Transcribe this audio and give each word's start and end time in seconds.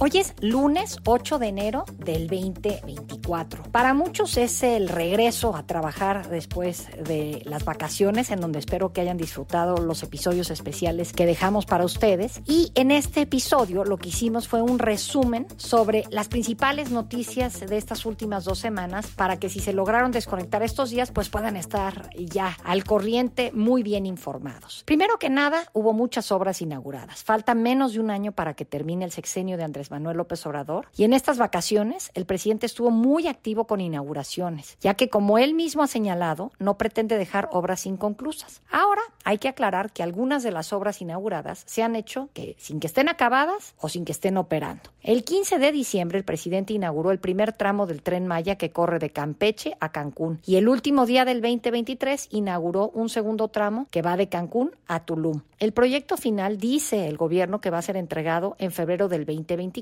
Hoy 0.00 0.10
es 0.14 0.34
lunes 0.40 0.98
8 1.04 1.38
de 1.38 1.46
enero 1.46 1.84
del 1.98 2.26
2024. 2.26 3.62
Para 3.70 3.94
muchos 3.94 4.36
es 4.36 4.64
el 4.64 4.88
regreso 4.88 5.54
a 5.54 5.68
trabajar 5.68 6.28
después 6.28 6.88
de 7.04 7.42
las 7.44 7.64
vacaciones, 7.64 8.32
en 8.32 8.40
donde 8.40 8.58
espero 8.58 8.92
que 8.92 9.02
hayan 9.02 9.16
disfrutado 9.16 9.76
los 9.76 10.02
episodios 10.02 10.50
especiales 10.50 11.12
que 11.12 11.26
dejamos 11.26 11.64
para 11.64 11.84
ustedes. 11.84 12.42
Y 12.44 12.72
en 12.74 12.90
este 12.90 13.20
episodio 13.20 13.84
lo 13.84 13.96
que 13.96 14.08
hicimos 14.08 14.48
fue 14.48 14.62
un 14.62 14.80
resumen 14.80 15.46
sobre 15.58 16.02
las 16.10 16.26
principales 16.26 16.90
noticias 16.90 17.60
de 17.60 17.76
estas 17.76 18.04
últimas 18.04 18.44
dos 18.44 18.58
semanas 18.58 19.06
para 19.14 19.38
que 19.38 19.48
si 19.48 19.60
se 19.60 19.72
lograron 19.72 20.10
desconectar 20.10 20.64
estos 20.64 20.90
días, 20.90 21.12
pues 21.12 21.28
puedan 21.28 21.56
estar 21.56 22.10
ya 22.18 22.58
al 22.64 22.82
corriente 22.82 23.52
muy 23.54 23.84
bien 23.84 24.06
informados. 24.06 24.82
Primero 24.86 25.20
que 25.20 25.30
nada, 25.30 25.62
hubo 25.72 25.92
muchas 25.92 26.32
obras 26.32 26.60
inauguradas. 26.62 27.22
Falta 27.22 27.54
menos 27.54 27.92
de 27.92 28.00
un 28.00 28.10
año 28.10 28.32
para 28.32 28.54
que 28.54 28.64
termine 28.64 29.04
el 29.04 29.12
sexenio 29.12 29.56
de 29.56 29.62
Andrés 29.62 29.83
Manuel 29.90 30.16
López 30.16 30.44
Obrador. 30.46 30.88
Y 30.96 31.04
en 31.04 31.12
estas 31.12 31.38
vacaciones, 31.38 32.10
el 32.14 32.26
presidente 32.26 32.66
estuvo 32.66 32.90
muy 32.90 33.28
activo 33.28 33.66
con 33.66 33.80
inauguraciones, 33.80 34.76
ya 34.80 34.94
que 34.94 35.08
como 35.08 35.38
él 35.38 35.54
mismo 35.54 35.82
ha 35.82 35.86
señalado, 35.86 36.52
no 36.58 36.78
pretende 36.78 37.18
dejar 37.18 37.48
obras 37.52 37.86
inconclusas. 37.86 38.62
Ahora, 38.70 39.02
hay 39.24 39.38
que 39.38 39.48
aclarar 39.48 39.92
que 39.92 40.02
algunas 40.02 40.42
de 40.42 40.50
las 40.50 40.72
obras 40.72 41.00
inauguradas 41.00 41.64
se 41.66 41.82
han 41.82 41.96
hecho 41.96 42.28
sin 42.58 42.80
que 42.80 42.86
estén 42.86 43.08
acabadas 43.08 43.74
o 43.78 43.88
sin 43.88 44.04
que 44.04 44.12
estén 44.12 44.36
operando. 44.36 44.82
El 45.02 45.24
15 45.24 45.58
de 45.58 45.72
diciembre, 45.72 46.18
el 46.18 46.24
presidente 46.24 46.72
inauguró 46.72 47.10
el 47.10 47.18
primer 47.18 47.52
tramo 47.52 47.86
del 47.86 48.02
tren 48.02 48.26
Maya 48.26 48.56
que 48.56 48.70
corre 48.70 48.98
de 48.98 49.10
Campeche 49.10 49.76
a 49.80 49.92
Cancún. 49.92 50.40
Y 50.46 50.56
el 50.56 50.68
último 50.68 51.06
día 51.06 51.24
del 51.24 51.40
2023 51.40 52.28
inauguró 52.30 52.90
un 52.90 53.08
segundo 53.08 53.48
tramo 53.48 53.86
que 53.90 54.02
va 54.02 54.16
de 54.16 54.28
Cancún 54.28 54.72
a 54.86 55.00
Tulum. 55.00 55.42
El 55.58 55.72
proyecto 55.72 56.16
final 56.16 56.58
dice 56.58 57.06
el 57.06 57.16
gobierno 57.16 57.60
que 57.60 57.70
va 57.70 57.78
a 57.78 57.82
ser 57.82 57.96
entregado 57.96 58.56
en 58.58 58.70
febrero 58.70 59.08
del 59.08 59.24
2023 59.24 59.73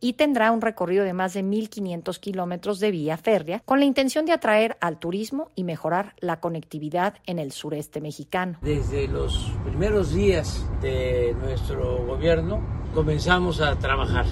y 0.00 0.14
tendrá 0.14 0.50
un 0.52 0.60
recorrido 0.60 1.04
de 1.04 1.12
más 1.12 1.34
de 1.34 1.44
1.500 1.44 2.18
kilómetros 2.18 2.80
de 2.80 2.90
vía 2.90 3.16
férrea 3.16 3.60
con 3.64 3.78
la 3.78 3.84
intención 3.84 4.24
de 4.24 4.32
atraer 4.32 4.76
al 4.80 4.98
turismo 4.98 5.50
y 5.54 5.64
mejorar 5.64 6.14
la 6.20 6.40
conectividad 6.40 7.14
en 7.26 7.38
el 7.38 7.52
sureste 7.52 8.00
mexicano. 8.00 8.58
Desde 8.62 9.08
los 9.08 9.52
primeros 9.64 10.14
días 10.14 10.64
de 10.80 11.34
nuestro 11.40 12.04
gobierno 12.06 12.60
comenzamos 12.94 13.60
a 13.60 13.76
trabajar 13.76 14.24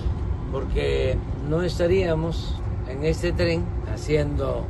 porque 0.50 1.18
no 1.48 1.62
estaríamos 1.62 2.60
en 2.88 3.04
este 3.04 3.32
tren 3.32 3.64
haciendo 3.92 4.64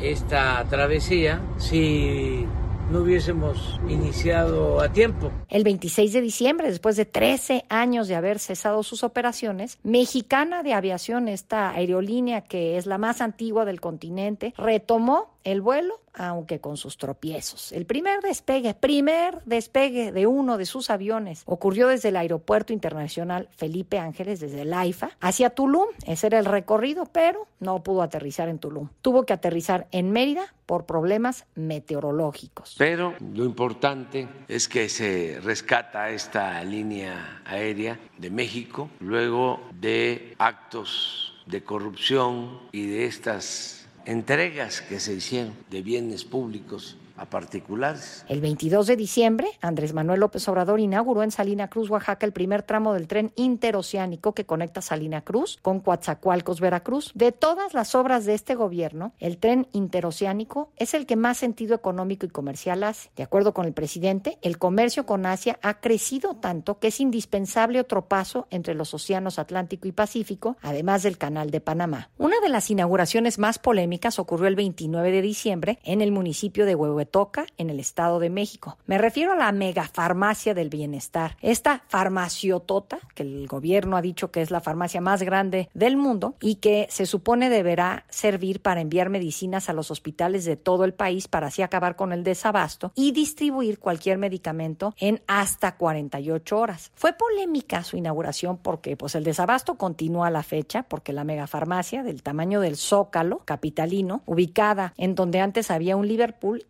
esta 0.00 0.64
travesía 0.68 1.40
si 1.56 2.46
no 2.90 3.00
hubiésemos 3.00 3.78
iniciado 3.88 4.80
a 4.80 4.92
tiempo. 4.92 5.30
El 5.48 5.64
26 5.64 6.12
de 6.12 6.20
diciembre, 6.20 6.68
después 6.68 6.96
de 6.96 7.04
13 7.04 7.64
años 7.68 8.08
de 8.08 8.14
haber 8.14 8.38
cesado 8.38 8.82
sus 8.82 9.04
operaciones, 9.04 9.78
Mexicana 9.82 10.62
de 10.62 10.74
Aviación, 10.74 11.28
esta 11.28 11.70
aerolínea 11.70 12.42
que 12.42 12.76
es 12.76 12.86
la 12.86 12.98
más 12.98 13.20
antigua 13.20 13.64
del 13.64 13.80
continente, 13.80 14.54
retomó 14.56 15.37
el 15.52 15.62
vuelo, 15.62 16.00
aunque 16.14 16.60
con 16.60 16.76
sus 16.76 16.98
tropiezos. 16.98 17.72
El 17.72 17.86
primer 17.86 18.20
despegue, 18.20 18.74
primer 18.74 19.42
despegue 19.44 20.12
de 20.12 20.26
uno 20.26 20.58
de 20.58 20.66
sus 20.66 20.90
aviones 20.90 21.42
ocurrió 21.46 21.88
desde 21.88 22.10
el 22.10 22.16
Aeropuerto 22.16 22.72
Internacional 22.72 23.48
Felipe 23.56 23.98
Ángeles, 23.98 24.40
desde 24.40 24.62
el 24.62 24.74
AIFA, 24.74 25.10
hacia 25.20 25.50
Tulum. 25.50 25.86
Ese 26.06 26.26
era 26.26 26.38
el 26.38 26.44
recorrido, 26.44 27.06
pero 27.06 27.46
no 27.60 27.82
pudo 27.82 28.02
aterrizar 28.02 28.48
en 28.48 28.58
Tulum. 28.58 28.88
Tuvo 29.00 29.24
que 29.24 29.32
aterrizar 29.32 29.86
en 29.90 30.10
Mérida 30.10 30.54
por 30.66 30.84
problemas 30.84 31.46
meteorológicos. 31.54 32.74
Pero 32.76 33.14
lo 33.34 33.44
importante 33.44 34.28
es 34.48 34.68
que 34.68 34.90
se 34.90 35.40
rescata 35.42 36.10
esta 36.10 36.62
línea 36.62 37.42
aérea 37.46 37.98
de 38.18 38.28
México 38.28 38.90
luego 39.00 39.60
de 39.80 40.34
actos 40.38 41.32
de 41.46 41.64
corrupción 41.64 42.58
y 42.72 42.86
de 42.86 43.06
estas 43.06 43.77
entregas 44.08 44.80
que 44.80 45.00
se 45.00 45.12
hicieron 45.12 45.52
de 45.70 45.82
bienes 45.82 46.24
públicos 46.24 46.96
a 47.18 47.26
particulares. 47.26 48.24
El 48.28 48.40
22 48.40 48.86
de 48.86 48.96
diciembre, 48.96 49.48
Andrés 49.60 49.92
Manuel 49.92 50.20
López 50.20 50.48
Obrador 50.48 50.80
inauguró 50.80 51.22
en 51.22 51.30
Salina 51.30 51.68
Cruz, 51.68 51.90
Oaxaca, 51.90 52.24
el 52.24 52.32
primer 52.32 52.62
tramo 52.62 52.94
del 52.94 53.08
tren 53.08 53.32
interoceánico 53.36 54.34
que 54.34 54.46
conecta 54.46 54.80
Salina 54.80 55.22
Cruz 55.22 55.58
con 55.60 55.80
Coatzacoalcos, 55.80 56.60
Veracruz. 56.60 57.10
De 57.14 57.32
todas 57.32 57.74
las 57.74 57.94
obras 57.94 58.24
de 58.24 58.34
este 58.34 58.54
gobierno, 58.54 59.12
el 59.18 59.38
tren 59.38 59.66
interoceánico 59.72 60.70
es 60.76 60.94
el 60.94 61.06
que 61.06 61.16
más 61.16 61.38
sentido 61.38 61.74
económico 61.74 62.24
y 62.24 62.30
comercial 62.30 62.84
hace. 62.84 63.10
De 63.16 63.24
acuerdo 63.24 63.52
con 63.52 63.66
el 63.66 63.72
presidente, 63.72 64.38
el 64.42 64.58
comercio 64.58 65.04
con 65.04 65.26
Asia 65.26 65.58
ha 65.62 65.80
crecido 65.80 66.36
tanto 66.36 66.78
que 66.78 66.88
es 66.88 67.00
indispensable 67.00 67.80
otro 67.80 68.06
paso 68.06 68.46
entre 68.50 68.74
los 68.74 68.94
océanos 68.94 69.38
Atlántico 69.38 69.88
y 69.88 69.92
Pacífico, 69.92 70.56
además 70.62 71.02
del 71.02 71.18
Canal 71.18 71.50
de 71.50 71.60
Panamá. 71.60 72.10
Una 72.16 72.38
de 72.40 72.48
las 72.48 72.70
inauguraciones 72.70 73.38
más 73.38 73.58
polémicas 73.58 74.18
ocurrió 74.18 74.46
el 74.46 74.56
29 74.56 75.10
de 75.10 75.22
diciembre 75.22 75.78
en 75.82 76.00
el 76.00 76.12
municipio 76.12 76.64
de 76.64 76.74
Huehuetlán 76.74 77.07
toca 77.10 77.46
en 77.56 77.70
el 77.70 77.80
Estado 77.80 78.18
de 78.18 78.30
México. 78.30 78.78
Me 78.86 78.98
refiero 78.98 79.32
a 79.32 79.36
la 79.36 79.52
megafarmacia 79.52 80.54
del 80.54 80.68
bienestar. 80.68 81.36
Esta 81.40 81.82
farmaciotota, 81.88 82.98
que 83.14 83.22
el 83.22 83.46
gobierno 83.46 83.96
ha 83.96 84.02
dicho 84.02 84.30
que 84.30 84.42
es 84.42 84.50
la 84.50 84.60
farmacia 84.60 85.00
más 85.00 85.22
grande 85.22 85.68
del 85.74 85.96
mundo 85.96 86.34
y 86.40 86.56
que 86.56 86.86
se 86.90 87.06
supone 87.06 87.48
deberá 87.50 88.04
servir 88.08 88.60
para 88.60 88.80
enviar 88.80 89.10
medicinas 89.10 89.68
a 89.68 89.72
los 89.72 89.90
hospitales 89.90 90.44
de 90.44 90.56
todo 90.56 90.84
el 90.84 90.94
país 90.94 91.28
para 91.28 91.48
así 91.48 91.62
acabar 91.62 91.96
con 91.96 92.12
el 92.12 92.24
desabasto 92.24 92.92
y 92.94 93.12
distribuir 93.12 93.78
cualquier 93.78 94.18
medicamento 94.18 94.94
en 94.98 95.22
hasta 95.26 95.76
48 95.76 96.58
horas. 96.58 96.92
Fue 96.94 97.12
polémica 97.12 97.82
su 97.82 97.96
inauguración 97.96 98.58
porque 98.58 98.96
pues 98.96 99.14
el 99.14 99.24
desabasto 99.24 99.76
continúa 99.76 100.28
a 100.28 100.30
la 100.30 100.42
fecha 100.42 100.82
porque 100.82 101.12
la 101.12 101.24
megafarmacia 101.24 102.02
del 102.02 102.22
tamaño 102.22 102.60
del 102.60 102.76
Zócalo 102.76 103.38
capitalino, 103.44 104.22
ubicada 104.26 104.94
en 104.96 105.14
donde 105.14 105.40
antes 105.40 105.70
había 105.70 105.96
un 105.96 106.06
Liverpool, 106.06 106.64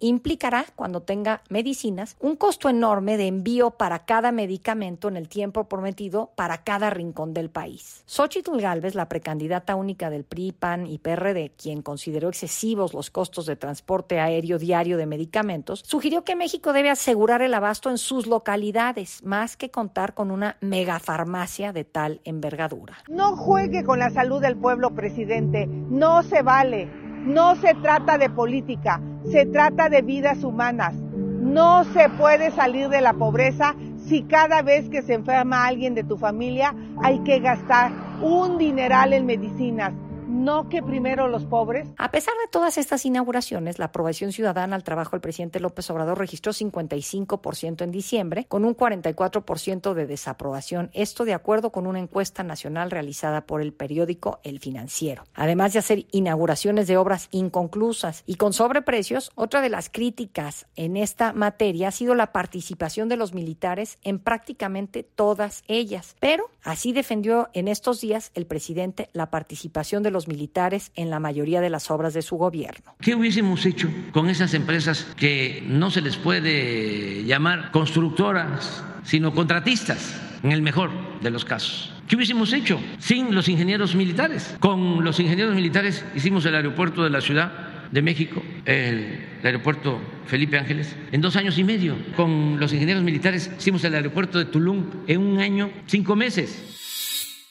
cuando 0.76 1.00
tenga 1.00 1.42
medicinas, 1.48 2.16
un 2.20 2.36
costo 2.36 2.68
enorme 2.68 3.16
de 3.16 3.28
envío 3.28 3.70
para 3.70 4.00
cada 4.00 4.30
medicamento 4.30 5.08
en 5.08 5.16
el 5.16 5.28
tiempo 5.28 5.64
prometido 5.64 6.32
para 6.36 6.58
cada 6.58 6.90
rincón 6.90 7.32
del 7.32 7.48
país. 7.48 8.02
Xochitl 8.06 8.60
Galvez, 8.60 8.94
la 8.94 9.08
precandidata 9.08 9.74
única 9.74 10.10
del 10.10 10.24
PRI, 10.24 10.52
PAN 10.52 10.86
y 10.86 10.98
PRD, 10.98 11.52
quien 11.56 11.80
consideró 11.80 12.28
excesivos 12.28 12.92
los 12.92 13.10
costos 13.10 13.46
de 13.46 13.56
transporte 13.56 14.20
aéreo 14.20 14.58
diario 14.58 14.98
de 14.98 15.06
medicamentos, 15.06 15.82
sugirió 15.86 16.24
que 16.24 16.36
México 16.36 16.74
debe 16.74 16.90
asegurar 16.90 17.40
el 17.40 17.54
abasto 17.54 17.88
en 17.88 17.96
sus 17.96 18.26
localidades, 18.26 19.22
más 19.24 19.56
que 19.56 19.70
contar 19.70 20.12
con 20.12 20.30
una 20.30 20.58
megafarmacia 20.60 21.72
de 21.72 21.84
tal 21.84 22.20
envergadura. 22.24 22.98
No 23.08 23.34
juegue 23.36 23.82
con 23.82 23.98
la 23.98 24.10
salud 24.10 24.42
del 24.42 24.56
pueblo, 24.56 24.94
presidente. 24.94 25.66
No 25.66 26.22
se 26.22 26.42
vale. 26.42 27.07
No 27.28 27.56
se 27.56 27.74
trata 27.74 28.16
de 28.16 28.30
política, 28.30 29.02
se 29.30 29.44
trata 29.44 29.90
de 29.90 30.00
vidas 30.00 30.42
humanas. 30.44 30.94
No 30.94 31.84
se 31.84 32.08
puede 32.08 32.50
salir 32.52 32.88
de 32.88 33.02
la 33.02 33.12
pobreza 33.12 33.74
si 33.98 34.22
cada 34.22 34.62
vez 34.62 34.88
que 34.88 35.02
se 35.02 35.12
enferma 35.12 35.66
alguien 35.66 35.94
de 35.94 36.04
tu 36.04 36.16
familia 36.16 36.74
hay 37.02 37.18
que 37.24 37.40
gastar 37.40 37.92
un 38.22 38.56
dineral 38.56 39.12
en 39.12 39.26
medicinas 39.26 39.92
no 40.28 40.68
que 40.68 40.82
primero 40.82 41.28
los 41.28 41.44
pobres. 41.44 41.88
A 41.96 42.10
pesar 42.10 42.34
de 42.34 42.50
todas 42.50 42.78
estas 42.78 43.04
inauguraciones, 43.06 43.78
la 43.78 43.86
aprobación 43.86 44.32
ciudadana 44.32 44.76
al 44.76 44.84
trabajo 44.84 45.12
del 45.12 45.20
presidente 45.20 45.60
López 45.60 45.90
Obrador 45.90 46.18
registró 46.18 46.52
55% 46.52 47.82
en 47.82 47.90
diciembre, 47.90 48.44
con 48.48 48.64
un 48.64 48.76
44% 48.76 49.94
de 49.94 50.06
desaprobación, 50.06 50.90
esto 50.92 51.24
de 51.24 51.34
acuerdo 51.34 51.72
con 51.72 51.86
una 51.86 51.98
encuesta 51.98 52.42
nacional 52.42 52.90
realizada 52.90 53.46
por 53.46 53.62
el 53.62 53.72
periódico 53.72 54.40
El 54.42 54.60
Financiero. 54.60 55.24
Además 55.34 55.72
de 55.72 55.78
hacer 55.78 56.06
inauguraciones 56.12 56.86
de 56.86 56.96
obras 56.96 57.28
inconclusas 57.30 58.22
y 58.26 58.34
con 58.34 58.52
sobreprecios, 58.52 59.32
otra 59.34 59.60
de 59.60 59.70
las 59.70 59.88
críticas 59.88 60.66
en 60.76 60.96
esta 60.96 61.32
materia 61.32 61.88
ha 61.88 61.92
sido 61.92 62.14
la 62.14 62.32
participación 62.32 63.08
de 63.08 63.16
los 63.16 63.34
militares 63.34 63.98
en 64.02 64.18
prácticamente 64.18 65.02
todas 65.02 65.64
ellas. 65.68 66.16
Pero 66.20 66.50
así 66.62 66.92
defendió 66.92 67.48
en 67.54 67.68
estos 67.68 68.00
días 68.00 68.30
el 68.34 68.46
presidente 68.46 69.08
la 69.12 69.30
participación 69.30 70.02
de 70.02 70.10
los 70.10 70.17
militares 70.26 70.90
en 70.96 71.10
la 71.10 71.20
mayoría 71.20 71.60
de 71.60 71.70
las 71.70 71.90
obras 71.90 72.14
de 72.14 72.22
su 72.22 72.36
gobierno. 72.36 72.96
¿Qué 73.00 73.14
hubiésemos 73.14 73.64
hecho 73.66 73.88
con 74.12 74.28
esas 74.30 74.54
empresas 74.54 75.06
que 75.16 75.62
no 75.66 75.90
se 75.90 76.00
les 76.00 76.16
puede 76.16 77.24
llamar 77.24 77.70
constructoras, 77.70 78.82
sino 79.04 79.32
contratistas, 79.32 80.20
en 80.42 80.52
el 80.52 80.62
mejor 80.62 80.90
de 81.20 81.30
los 81.30 81.44
casos? 81.44 81.92
¿Qué 82.08 82.16
hubiésemos 82.16 82.52
hecho 82.52 82.80
sin 82.98 83.34
los 83.34 83.48
ingenieros 83.48 83.94
militares? 83.94 84.56
Con 84.60 85.04
los 85.04 85.20
ingenieros 85.20 85.54
militares 85.54 86.04
hicimos 86.14 86.44
el 86.46 86.54
aeropuerto 86.54 87.04
de 87.04 87.10
la 87.10 87.20
Ciudad 87.20 87.52
de 87.90 88.02
México, 88.02 88.42
el, 88.64 89.26
aeropuerto 89.42 90.00
Felipe 90.26 90.58
Ángeles 90.58 90.94
en 91.12 91.20
dos 91.20 91.36
años 91.36 91.58
y 91.58 91.64
medio. 91.64 91.96
Con 92.16 92.58
los 92.58 92.72
ingenieros 92.72 93.02
militares 93.02 93.50
hicimos 93.58 93.84
el 93.84 93.94
aeropuerto 93.94 94.38
de 94.38 94.46
Tulum 94.46 94.86
en 95.06 95.20
un 95.20 95.38
año, 95.38 95.70
cinco 95.86 96.16
meses. 96.16 96.77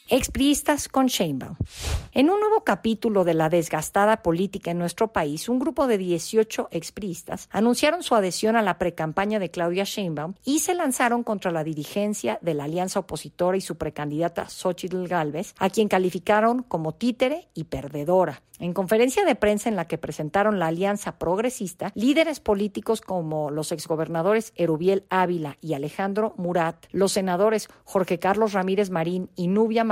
Expriistas 0.10 0.88
con 0.88 1.08
Sheinbaum. 1.08 1.58
En 2.14 2.30
un 2.30 2.40
nuevo 2.40 2.64
capítulo 2.64 3.26
de 3.26 3.34
la 3.34 3.50
desgastada 3.50 4.24
política 4.24 4.72
en 4.72 4.78
nuestro 4.78 5.12
país, 5.12 5.50
un 5.50 5.60
grupo 5.60 5.86
de 5.86 5.98
18 5.98 6.70
expriistas 6.72 7.50
anunciaron 7.52 8.04
su 8.04 8.16
adhesión 8.16 8.56
a 8.56 8.62
la 8.62 8.78
precampaña 8.78 9.38
de 9.38 9.52
Claudia 9.52 9.84
Sheinbaum 9.84 10.36
y 10.46 10.60
se 10.60 10.76
lanzaron 10.76 11.24
contra 11.24 11.52
la 11.52 11.66
dirigencia 11.66 12.40
de 12.42 12.54
la 12.54 12.64
alianza 12.64 13.02
opositora 13.02 13.58
y 13.58 13.62
su 13.62 13.76
precandidata 13.78 14.48
Xochitl 14.48 15.08
Gálvez, 15.08 15.54
a 15.60 15.70
quien 15.70 15.90
calificaron 15.90 16.64
como 16.64 16.94
títere 16.94 17.50
y 17.54 17.66
perdedora. 17.66 18.42
En 18.60 18.74
conferencia 18.74 19.24
de 19.24 19.36
prensa 19.36 19.70
en 19.70 19.76
la 19.76 19.86
que 19.86 20.00
presentaron 20.00 20.58
la 20.58 20.68
alianza 20.68 21.20
progresista, 21.20 21.92
líderes 21.94 22.40
políticos 22.40 23.02
como 23.02 23.52
los 23.52 23.72
exgobernadores 23.72 24.52
Erubiel 24.56 25.04
Ávila 25.10 25.58
y 25.62 25.76
Alejandro 25.76 26.34
Murat, 26.38 26.88
los 26.92 27.12
senadores 27.12 27.68
Jorge 27.84 28.18
Carlos 28.18 28.54
Ramírez 28.54 28.90
Marín 28.90 29.30
y 29.36 29.48
Nubia 29.48 29.84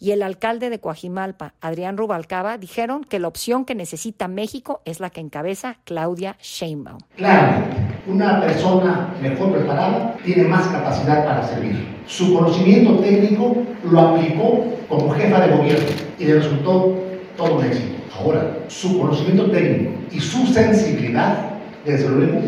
Y 0.00 0.10
el 0.10 0.22
alcalde 0.22 0.70
de 0.70 0.78
Coajimalpa, 0.78 1.54
Adrián 1.60 1.96
Rubalcaba, 1.96 2.58
dijeron 2.58 3.04
que 3.04 3.18
la 3.18 3.28
opción 3.28 3.64
que 3.64 3.74
necesita 3.74 4.28
México 4.28 4.82
es 4.84 5.00
la 5.00 5.10
que 5.10 5.20
encabeza 5.20 5.76
Claudia 5.84 6.36
Sheinbaum. 6.40 6.98
Claro, 7.16 7.64
una 8.06 8.40
persona 8.40 9.14
mejor 9.22 9.52
preparada 9.52 10.16
tiene 10.24 10.44
más 10.44 10.66
capacidad 10.68 11.24
para 11.24 11.46
servir. 11.46 11.86
Su 12.06 12.34
conocimiento 12.34 12.98
técnico 13.00 13.56
lo 13.84 14.00
aplicó 14.00 14.64
como 14.88 15.10
jefa 15.10 15.46
de 15.46 15.56
gobierno 15.56 15.86
y 16.18 16.24
le 16.24 16.34
resultó 16.34 16.94
todo 17.36 17.56
un 17.56 17.64
éxito. 17.64 17.96
Ahora, 18.18 18.58
su 18.68 18.98
conocimiento 18.98 19.50
técnico 19.50 19.92
y 20.10 20.20
su 20.20 20.46
sensibilidad, 20.46 21.50
desde 21.84 22.08
luego, 22.08 22.40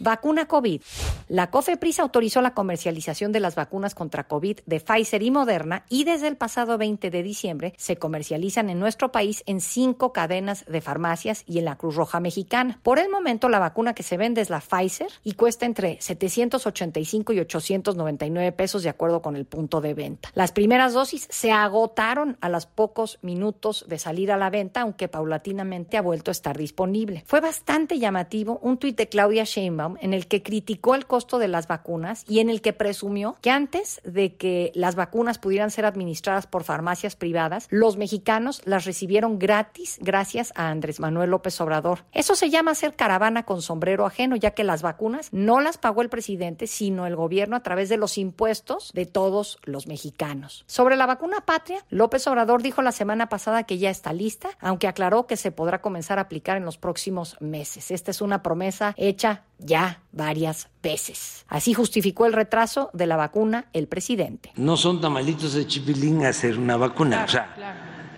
Vacuna 0.00 0.46
COVID. 0.46 0.80
La 1.28 1.50
COFEPRIS 1.50 1.98
autorizó 1.98 2.40
la 2.40 2.54
comercialización 2.54 3.32
de 3.32 3.40
las 3.40 3.56
vacunas 3.56 3.96
contra 3.96 4.28
COVID 4.28 4.60
de 4.64 4.80
Pfizer 4.80 5.22
y 5.22 5.30
Moderna 5.30 5.84
y 5.88 6.04
desde 6.04 6.28
el 6.28 6.36
pasado 6.36 6.78
20 6.78 7.10
de 7.10 7.22
diciembre 7.22 7.74
se 7.76 7.96
comercializan 7.96 8.70
en 8.70 8.78
nuestro 8.78 9.10
país 9.10 9.42
en 9.46 9.60
cinco 9.60 10.12
cadenas 10.12 10.64
de 10.66 10.80
farmacias 10.80 11.42
y 11.46 11.58
en 11.58 11.64
la 11.64 11.76
Cruz 11.76 11.96
Roja 11.96 12.20
Mexicana. 12.20 12.78
Por 12.82 13.00
el 13.00 13.10
momento, 13.10 13.48
la 13.48 13.58
vacuna 13.58 13.92
que 13.92 14.04
se 14.04 14.16
vende 14.16 14.40
es 14.40 14.50
la 14.50 14.60
Pfizer 14.60 15.08
y 15.24 15.32
cuesta 15.32 15.66
entre 15.66 16.00
785 16.00 17.32
y 17.32 17.40
899 17.40 18.52
pesos 18.52 18.84
de 18.84 18.88
acuerdo 18.88 19.20
con 19.20 19.34
el 19.34 19.46
punto 19.46 19.80
de 19.80 19.94
venta. 19.94 20.30
Las 20.34 20.52
primeras 20.52 20.94
dosis 20.94 21.26
se 21.28 21.50
agotaron 21.50 22.38
a 22.40 22.48
los 22.48 22.66
pocos 22.66 23.18
minutos 23.22 23.84
de 23.88 23.98
salir 23.98 24.30
a 24.30 24.36
la 24.36 24.48
venta, 24.48 24.82
aunque 24.82 25.08
paulatinamente 25.08 25.96
ha 25.96 26.02
vuelto 26.02 26.30
a 26.30 26.32
estar 26.32 26.56
disponible. 26.56 27.24
Fue 27.26 27.40
bastante 27.40 27.98
llamativo 27.98 28.60
un 28.62 28.78
tuit 28.78 28.96
de 28.96 29.08
Claudia 29.08 29.44
Sheinbaum 29.44 29.87
en 30.00 30.14
el 30.14 30.26
que 30.26 30.42
criticó 30.42 30.94
el 30.94 31.06
costo 31.06 31.38
de 31.38 31.48
las 31.48 31.66
vacunas 31.66 32.24
y 32.28 32.40
en 32.40 32.50
el 32.50 32.60
que 32.60 32.72
presumió 32.72 33.36
que 33.40 33.50
antes 33.50 34.00
de 34.04 34.36
que 34.36 34.72
las 34.74 34.94
vacunas 34.94 35.38
pudieran 35.38 35.70
ser 35.70 35.86
administradas 35.86 36.46
por 36.46 36.64
farmacias 36.64 37.16
privadas, 37.16 37.66
los 37.70 37.96
mexicanos 37.96 38.62
las 38.64 38.84
recibieron 38.84 39.38
gratis 39.38 39.98
gracias 40.00 40.52
a 40.56 40.68
Andrés 40.68 41.00
Manuel 41.00 41.30
López 41.30 41.60
Obrador. 41.60 42.04
Eso 42.12 42.34
se 42.34 42.50
llama 42.50 42.72
hacer 42.72 42.94
caravana 42.94 43.44
con 43.44 43.62
sombrero 43.62 44.06
ajeno, 44.06 44.36
ya 44.36 44.52
que 44.52 44.64
las 44.64 44.82
vacunas 44.82 45.28
no 45.32 45.60
las 45.60 45.78
pagó 45.78 46.02
el 46.02 46.08
presidente, 46.08 46.66
sino 46.66 47.06
el 47.06 47.16
gobierno 47.16 47.56
a 47.56 47.62
través 47.62 47.88
de 47.88 47.96
los 47.96 48.18
impuestos 48.18 48.92
de 48.92 49.06
todos 49.06 49.58
los 49.64 49.86
mexicanos. 49.86 50.64
Sobre 50.66 50.96
la 50.96 51.06
vacuna 51.06 51.44
patria, 51.44 51.84
López 51.90 52.26
Obrador 52.26 52.62
dijo 52.62 52.82
la 52.82 52.92
semana 52.92 53.28
pasada 53.28 53.64
que 53.64 53.78
ya 53.78 53.90
está 53.90 54.12
lista, 54.12 54.50
aunque 54.60 54.88
aclaró 54.88 55.26
que 55.26 55.36
se 55.36 55.52
podrá 55.52 55.80
comenzar 55.80 56.18
a 56.18 56.22
aplicar 56.22 56.56
en 56.56 56.64
los 56.64 56.78
próximos 56.78 57.36
meses. 57.40 57.90
Esta 57.90 58.10
es 58.10 58.20
una 58.20 58.42
promesa 58.42 58.94
hecha 58.96 59.44
ya 59.58 60.00
varias 60.12 60.68
veces. 60.82 61.44
Así 61.48 61.74
justificó 61.74 62.26
el 62.26 62.32
retraso 62.32 62.90
de 62.92 63.06
la 63.06 63.16
vacuna 63.16 63.66
el 63.72 63.88
presidente. 63.88 64.52
No 64.56 64.76
son 64.76 65.00
tamalitos 65.00 65.54
de 65.54 65.66
chipilín 65.66 66.24
hacer 66.24 66.58
una 66.58 66.76
vacuna, 66.76 67.24
o 67.24 67.28
sea, 67.28 67.54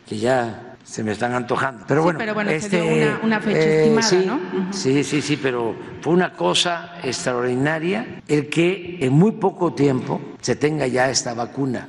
que 0.06 0.18
ya 0.18 0.76
se 0.84 1.04
me 1.04 1.12
están 1.12 1.34
antojando. 1.34 1.84
Pero 1.86 2.02
bueno, 2.02 2.18
pero 2.18 2.34
bueno 2.34 2.50
este, 2.50 3.12
una, 3.22 3.40
fecha 3.40 3.58
eh, 3.58 3.82
estimada, 3.82 4.08
sí, 4.08 4.24
¿no? 4.26 4.72
Sí, 4.72 5.04
sí, 5.04 5.22
sí, 5.22 5.36
pero 5.36 5.74
fue 6.00 6.12
una 6.12 6.32
cosa 6.32 6.96
extraordinaria 7.02 8.22
el 8.26 8.48
que 8.48 8.98
en 9.00 9.12
muy 9.12 9.32
poco 9.32 9.72
tiempo 9.72 10.20
se 10.40 10.56
tenga 10.56 10.86
ya 10.86 11.10
esta 11.10 11.34
vacuna. 11.34 11.88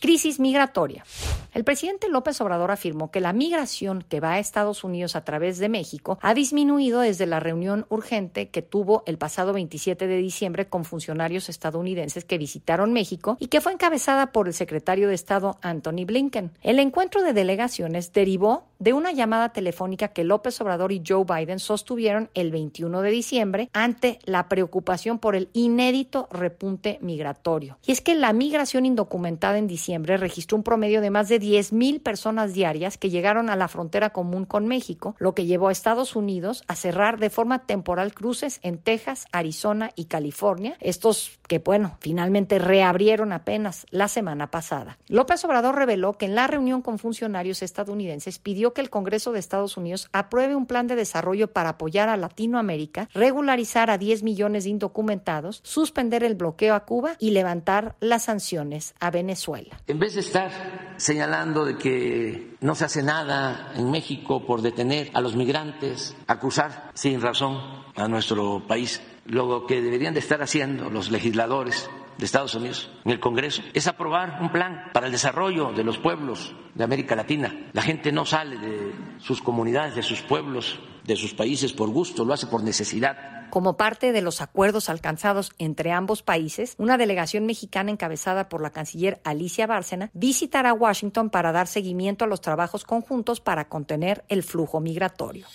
Crisis 0.00 0.40
migratoria. 0.40 1.04
El 1.52 1.64
presidente 1.64 2.08
López 2.08 2.40
Obrador 2.40 2.70
afirmó 2.70 3.10
que 3.10 3.20
la 3.20 3.34
migración 3.34 4.02
que 4.08 4.20
va 4.20 4.32
a 4.32 4.38
Estados 4.38 4.84
Unidos 4.84 5.16
a 5.16 5.24
través 5.24 5.58
de 5.58 5.68
México 5.68 6.18
ha 6.22 6.32
disminuido 6.32 7.00
desde 7.00 7.26
la 7.26 7.40
reunión 7.40 7.84
urgente 7.90 8.48
que 8.48 8.62
tuvo 8.62 9.02
el 9.04 9.18
pasado 9.18 9.52
27 9.52 10.06
de 10.06 10.16
diciembre 10.16 10.66
con 10.66 10.86
funcionarios 10.86 11.50
estadounidenses 11.50 12.24
que 12.24 12.38
visitaron 12.38 12.94
México 12.94 13.36
y 13.38 13.48
que 13.48 13.60
fue 13.60 13.72
encabezada 13.72 14.32
por 14.32 14.48
el 14.48 14.54
secretario 14.54 15.08
de 15.08 15.14
Estado 15.14 15.58
Anthony 15.60 16.06
Blinken. 16.06 16.52
El 16.62 16.78
encuentro 16.78 17.22
de 17.22 17.34
delegaciones 17.34 18.14
derivó 18.14 18.64
de 18.82 18.92
una 18.92 19.12
llamada 19.12 19.50
telefónica 19.50 20.08
que 20.08 20.24
López 20.24 20.60
Obrador 20.60 20.90
y 20.90 21.04
Joe 21.06 21.24
Biden 21.24 21.60
sostuvieron 21.60 22.30
el 22.34 22.50
21 22.50 23.00
de 23.00 23.10
diciembre 23.12 23.70
ante 23.72 24.18
la 24.24 24.48
preocupación 24.48 25.20
por 25.20 25.36
el 25.36 25.50
inédito 25.52 26.28
repunte 26.32 26.98
migratorio. 27.00 27.78
Y 27.86 27.92
es 27.92 28.00
que 28.00 28.16
la 28.16 28.32
migración 28.32 28.84
indocumentada 28.84 29.58
en 29.58 29.68
diciembre 29.68 30.16
registró 30.16 30.56
un 30.56 30.64
promedio 30.64 31.00
de 31.00 31.10
más 31.10 31.28
de 31.28 31.40
10.000 31.40 32.02
personas 32.02 32.54
diarias 32.54 32.98
que 32.98 33.08
llegaron 33.08 33.50
a 33.50 33.56
la 33.56 33.68
frontera 33.68 34.10
común 34.10 34.46
con 34.46 34.66
México, 34.66 35.14
lo 35.20 35.32
que 35.32 35.46
llevó 35.46 35.68
a 35.68 35.72
Estados 35.72 36.16
Unidos 36.16 36.64
a 36.66 36.74
cerrar 36.74 37.20
de 37.20 37.30
forma 37.30 37.66
temporal 37.66 38.12
cruces 38.12 38.58
en 38.64 38.78
Texas, 38.78 39.26
Arizona 39.30 39.92
y 39.94 40.06
California, 40.06 40.76
estos 40.80 41.38
que, 41.46 41.60
bueno, 41.60 41.98
finalmente 42.00 42.58
reabrieron 42.58 43.32
apenas 43.32 43.86
la 43.90 44.08
semana 44.08 44.50
pasada. 44.50 44.98
López 45.06 45.44
Obrador 45.44 45.76
reveló 45.76 46.14
que 46.14 46.26
en 46.26 46.34
la 46.34 46.48
reunión 46.48 46.82
con 46.82 46.98
funcionarios 46.98 47.62
estadounidenses 47.62 48.40
que 48.72 48.80
el 48.80 48.90
Congreso 48.90 49.32
de 49.32 49.38
Estados 49.38 49.76
Unidos 49.76 50.08
apruebe 50.12 50.56
un 50.56 50.66
plan 50.66 50.86
de 50.86 50.96
desarrollo 50.96 51.52
para 51.52 51.70
apoyar 51.70 52.08
a 52.08 52.16
Latinoamérica, 52.16 53.08
regularizar 53.14 53.90
a 53.90 53.98
10 53.98 54.22
millones 54.22 54.64
de 54.64 54.70
indocumentados, 54.70 55.60
suspender 55.62 56.24
el 56.24 56.34
bloqueo 56.34 56.74
a 56.74 56.84
Cuba 56.84 57.16
y 57.18 57.30
levantar 57.30 57.96
las 58.00 58.24
sanciones 58.24 58.94
a 59.00 59.10
Venezuela. 59.10 59.80
En 59.86 59.98
vez 59.98 60.14
de 60.14 60.20
estar 60.20 60.50
señalando 60.96 61.64
de 61.64 61.76
que 61.76 62.56
no 62.60 62.74
se 62.74 62.84
hace 62.84 63.02
nada 63.02 63.72
en 63.76 63.90
México 63.90 64.46
por 64.46 64.62
detener 64.62 65.10
a 65.14 65.20
los 65.20 65.36
migrantes, 65.36 66.16
acusar 66.26 66.90
sin 66.94 67.20
razón 67.20 67.58
a 67.96 68.08
nuestro 68.08 68.66
país. 68.66 69.02
Lo 69.26 69.66
que 69.66 69.80
deberían 69.80 70.14
de 70.14 70.20
estar 70.20 70.42
haciendo 70.42 70.90
los 70.90 71.10
legisladores 71.10 71.88
de 72.18 72.24
Estados 72.24 72.54
Unidos 72.54 72.90
en 73.04 73.12
el 73.12 73.20
Congreso 73.20 73.62
es 73.74 73.86
aprobar 73.86 74.38
un 74.40 74.50
plan 74.50 74.90
para 74.92 75.06
el 75.06 75.12
desarrollo 75.12 75.72
de 75.72 75.84
los 75.84 75.98
pueblos 75.98 76.54
de 76.74 76.84
América 76.84 77.16
Latina. 77.16 77.68
La 77.72 77.82
gente 77.82 78.12
no 78.12 78.24
sale 78.24 78.56
de 78.58 78.92
sus 79.18 79.42
comunidades, 79.42 79.94
de 79.94 80.02
sus 80.02 80.22
pueblos, 80.22 80.80
de 81.04 81.16
sus 81.16 81.34
países 81.34 81.72
por 81.72 81.90
gusto, 81.90 82.24
lo 82.24 82.34
hace 82.34 82.46
por 82.46 82.62
necesidad 82.62 83.42
como 83.52 83.76
parte 83.76 84.12
de 84.12 84.22
los 84.22 84.40
acuerdos 84.40 84.88
alcanzados 84.88 85.52
entre 85.58 85.92
ambos 85.92 86.22
países, 86.22 86.74
una 86.78 86.96
delegación 86.96 87.44
mexicana 87.44 87.90
encabezada 87.90 88.48
por 88.48 88.62
la 88.62 88.70
canciller 88.70 89.20
Alicia 89.24 89.66
Bárcena 89.66 90.10
visitará 90.14 90.72
Washington 90.72 91.28
para 91.28 91.52
dar 91.52 91.66
seguimiento 91.66 92.24
a 92.24 92.28
los 92.28 92.40
trabajos 92.40 92.84
conjuntos 92.84 93.42
para 93.42 93.68
contener 93.68 94.24
el 94.30 94.42
flujo 94.42 94.80
migratorio. 94.80 95.46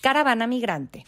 Caravana 0.00 0.46
migrante. 0.46 1.04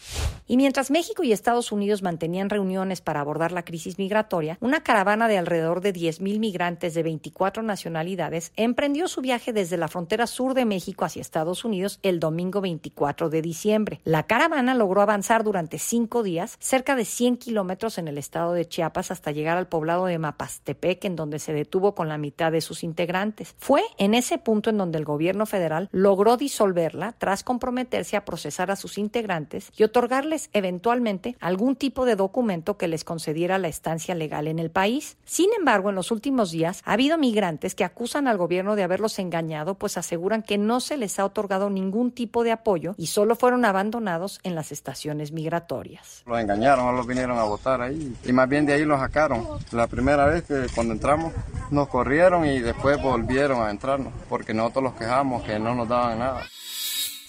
Y 0.50 0.56
mientras 0.56 0.90
México 0.90 1.22
y 1.22 1.30
Estados 1.30 1.70
Unidos 1.70 2.02
mantenían 2.02 2.50
reuniones 2.50 3.00
para 3.00 3.20
abordar 3.20 3.52
la 3.52 3.64
crisis 3.64 3.98
migratoria, 3.98 4.58
una 4.60 4.82
caravana 4.82 5.28
de 5.28 5.38
alrededor 5.38 5.80
de 5.80 5.94
10.000 5.94 6.40
migrantes 6.40 6.92
de 6.94 7.04
24 7.04 7.62
nacionalidades 7.62 8.52
emprendió 8.56 9.06
su 9.06 9.20
viaje 9.20 9.52
desde 9.52 9.76
la 9.76 9.86
frontera 9.86 10.26
sur 10.26 10.54
de 10.54 10.64
México 10.64 11.04
hacia 11.04 11.20
Estados 11.20 11.64
Unidos 11.64 12.00
el 12.02 12.18
domingo 12.18 12.60
24 12.60 13.30
de 13.30 13.42
diciembre. 13.42 14.00
La 14.02 14.24
caravana 14.24 14.74
logró 14.74 15.02
avanzar 15.02 15.44
durante 15.44 15.78
cinco 15.78 16.24
días 16.24 16.56
cerca 16.58 16.96
de 16.96 17.04
100 17.04 17.36
kilómetros 17.36 17.96
en 17.98 18.08
el 18.08 18.18
estado 18.18 18.52
de 18.52 18.66
Chiapas 18.66 19.12
hasta 19.12 19.30
llegar 19.30 19.56
al 19.56 19.68
poblado 19.68 20.06
de 20.06 20.18
Mapastepec, 20.18 21.04
en 21.04 21.14
donde 21.14 21.38
se 21.38 21.52
detuvo 21.52 21.94
con 21.94 22.08
la 22.08 22.18
mitad 22.18 22.50
de 22.50 22.60
sus 22.60 22.82
integrantes. 22.82 23.54
Fue 23.58 23.82
en 23.98 24.14
ese 24.14 24.38
punto 24.38 24.70
en 24.70 24.78
donde 24.78 24.98
el 24.98 25.04
gobierno 25.04 25.46
federal 25.46 25.88
logró 25.92 26.36
disolverla 26.36 27.14
tras 27.18 27.44
comprometerse 27.44 28.16
a 28.16 28.24
procesar 28.24 28.72
a 28.72 28.79
sus 28.80 28.98
integrantes 28.98 29.70
y 29.76 29.84
otorgarles 29.84 30.50
eventualmente 30.52 31.36
algún 31.40 31.76
tipo 31.76 32.04
de 32.04 32.16
documento 32.16 32.76
que 32.76 32.88
les 32.88 33.04
concediera 33.04 33.58
la 33.58 33.68
estancia 33.68 34.14
legal 34.14 34.48
en 34.48 34.58
el 34.58 34.70
país. 34.70 35.16
Sin 35.24 35.50
embargo, 35.56 35.90
en 35.90 35.94
los 35.94 36.10
últimos 36.10 36.50
días 36.50 36.82
ha 36.84 36.94
habido 36.94 37.18
migrantes 37.18 37.74
que 37.74 37.84
acusan 37.84 38.26
al 38.26 38.38
gobierno 38.38 38.76
de 38.76 38.82
haberlos 38.82 39.18
engañado, 39.18 39.74
pues 39.74 39.96
aseguran 39.96 40.42
que 40.42 40.58
no 40.58 40.80
se 40.80 40.96
les 40.96 41.18
ha 41.18 41.24
otorgado 41.24 41.70
ningún 41.70 42.12
tipo 42.12 42.44
de 42.44 42.52
apoyo 42.52 42.94
y 42.96 43.06
solo 43.06 43.36
fueron 43.36 43.64
abandonados 43.64 44.40
en 44.42 44.54
las 44.54 44.72
estaciones 44.72 45.32
migratorias. 45.32 46.22
Los 46.26 46.40
engañaron, 46.40 46.86
no 46.86 46.92
los 46.92 47.06
vinieron 47.06 47.38
a 47.38 47.44
votar 47.44 47.80
ahí 47.82 48.14
y 48.24 48.32
más 48.32 48.48
bien 48.48 48.66
de 48.66 48.74
ahí 48.74 48.84
los 48.84 48.98
sacaron. 48.98 49.46
La 49.72 49.86
primera 49.86 50.26
vez 50.26 50.44
que 50.44 50.66
cuando 50.74 50.94
entramos 50.94 51.32
nos 51.70 51.88
corrieron 51.88 52.44
y 52.46 52.60
después 52.60 53.00
volvieron 53.02 53.62
a 53.62 53.70
entrarnos 53.70 54.12
porque 54.28 54.54
nosotros 54.54 54.84
los 54.84 54.94
quejamos 54.94 55.42
que 55.42 55.58
no 55.58 55.74
nos 55.74 55.88
daban 55.88 56.18
nada. 56.18 56.42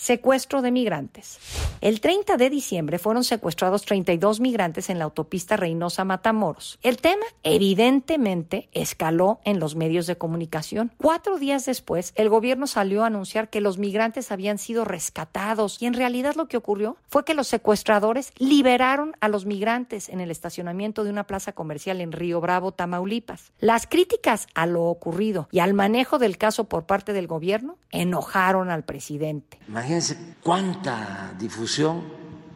Secuestro 0.01 0.63
de 0.63 0.72
migrantes. 0.72 1.38
El 1.79 2.01
30 2.01 2.36
de 2.38 2.50
diciembre 2.50 2.98
fueron 2.98 3.24
secuestrados 3.24 3.86
32 3.86 4.39
migrantes 4.39 4.89
en 4.89 4.98
la 4.98 5.05
autopista 5.05 5.58
Reynosa 5.58 6.05
Matamoros. 6.05 6.79
El 6.81 6.98
tema 6.98 7.24
evidentemente 7.43 8.67
escaló 8.72 9.39
en 9.46 9.60
los 9.60 9.75
medios 9.75 10.08
de 10.08 10.17
comunicación. 10.17 10.91
Cuatro 10.98 11.38
días 11.38 11.67
después, 11.67 12.13
el 12.15 12.29
gobierno 12.29 12.65
salió 12.65 13.03
a 13.03 13.08
anunciar 13.08 13.51
que 13.51 13.62
los 13.62 13.77
migrantes 13.77 14.31
habían 14.31 14.58
sido 14.58 14.86
rescatados 14.86 15.79
y 15.79 15.86
en 15.86 15.93
realidad 15.93 16.34
lo 16.34 16.48
que 16.48 16.58
ocurrió 16.58 16.98
fue 17.08 17.24
que 17.24 17.36
los 17.36 17.48
secuestradores 17.48 18.34
liberaron 18.39 19.15
a 19.20 19.27
los 19.27 19.46
migrantes 19.46 20.10
en 20.10 20.20
el 20.20 20.31
estacionamiento 20.31 21.03
de 21.03 21.12
una 21.12 21.27
plaza 21.27 21.51
comercial 21.51 22.01
en 22.01 22.12
Río 22.12 22.41
Bravo, 22.41 22.72
Tamaulipas. 22.72 23.51
Las 23.60 23.86
críticas 23.86 24.48
a 24.55 24.65
lo 24.65 24.86
ocurrido 24.86 25.48
y 25.51 25.60
al 25.60 25.75
manejo 25.75 26.17
del 26.17 26.39
caso 26.39 26.63
por 26.63 26.88
parte 26.88 27.13
del 27.13 27.27
gobierno 27.27 27.77
enojaron 27.91 28.72
al 28.72 28.84
presidente. 28.84 29.60
Imagínense 29.92 30.36
cuánta 30.42 31.34
difusión 31.38 32.02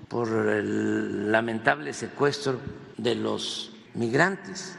por 0.07 0.29
el 0.29 1.29
lamentable 1.29 1.91
secuestro 1.91 2.61
de 2.95 3.13
los 3.15 3.73
migrantes. 3.93 4.77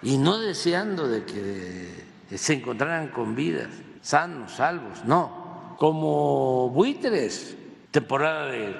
Y 0.00 0.16
no 0.16 0.38
deseando 0.38 1.06
de 1.06 1.24
que 1.26 2.38
se 2.38 2.54
encontraran 2.54 3.08
con 3.08 3.34
vidas, 3.34 3.68
sanos, 4.00 4.52
salvos, 4.52 5.04
no, 5.04 5.76
como 5.78 6.70
buitres, 6.70 7.54
temporada 7.90 8.46
de 8.46 8.74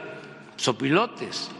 sopilotes, 0.57 1.51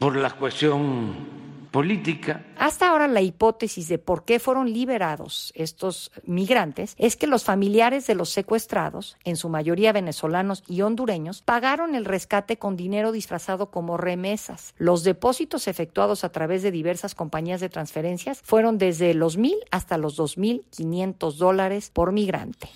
por 0.00 0.16
la 0.16 0.30
cuestión 0.32 1.37
política. 1.70 2.44
Hasta 2.56 2.88
ahora 2.88 3.08
la 3.08 3.20
hipótesis 3.20 3.88
de 3.88 3.98
por 3.98 4.24
qué 4.24 4.38
fueron 4.38 4.72
liberados 4.72 5.52
estos 5.54 6.10
migrantes 6.24 6.94
es 6.98 7.16
que 7.16 7.26
los 7.26 7.44
familiares 7.44 8.06
de 8.06 8.14
los 8.14 8.30
secuestrados, 8.30 9.16
en 9.24 9.36
su 9.36 9.48
mayoría 9.48 9.92
venezolanos 9.92 10.64
y 10.66 10.82
hondureños, 10.82 11.42
pagaron 11.42 11.94
el 11.94 12.04
rescate 12.04 12.58
con 12.58 12.76
dinero 12.76 13.12
disfrazado 13.12 13.70
como 13.70 13.96
remesas. 13.96 14.74
Los 14.78 15.04
depósitos 15.04 15.68
efectuados 15.68 16.24
a 16.24 16.32
través 16.32 16.62
de 16.62 16.70
diversas 16.70 17.14
compañías 17.14 17.60
de 17.60 17.68
transferencias 17.68 18.40
fueron 18.42 18.78
desde 18.78 19.14
los 19.14 19.36
mil 19.36 19.56
hasta 19.70 19.98
los 19.98 20.16
dos 20.16 20.38
mil 20.38 20.64
quinientos 20.70 21.38
dólares 21.38 21.90
por 21.92 22.12
migrante. 22.12 22.68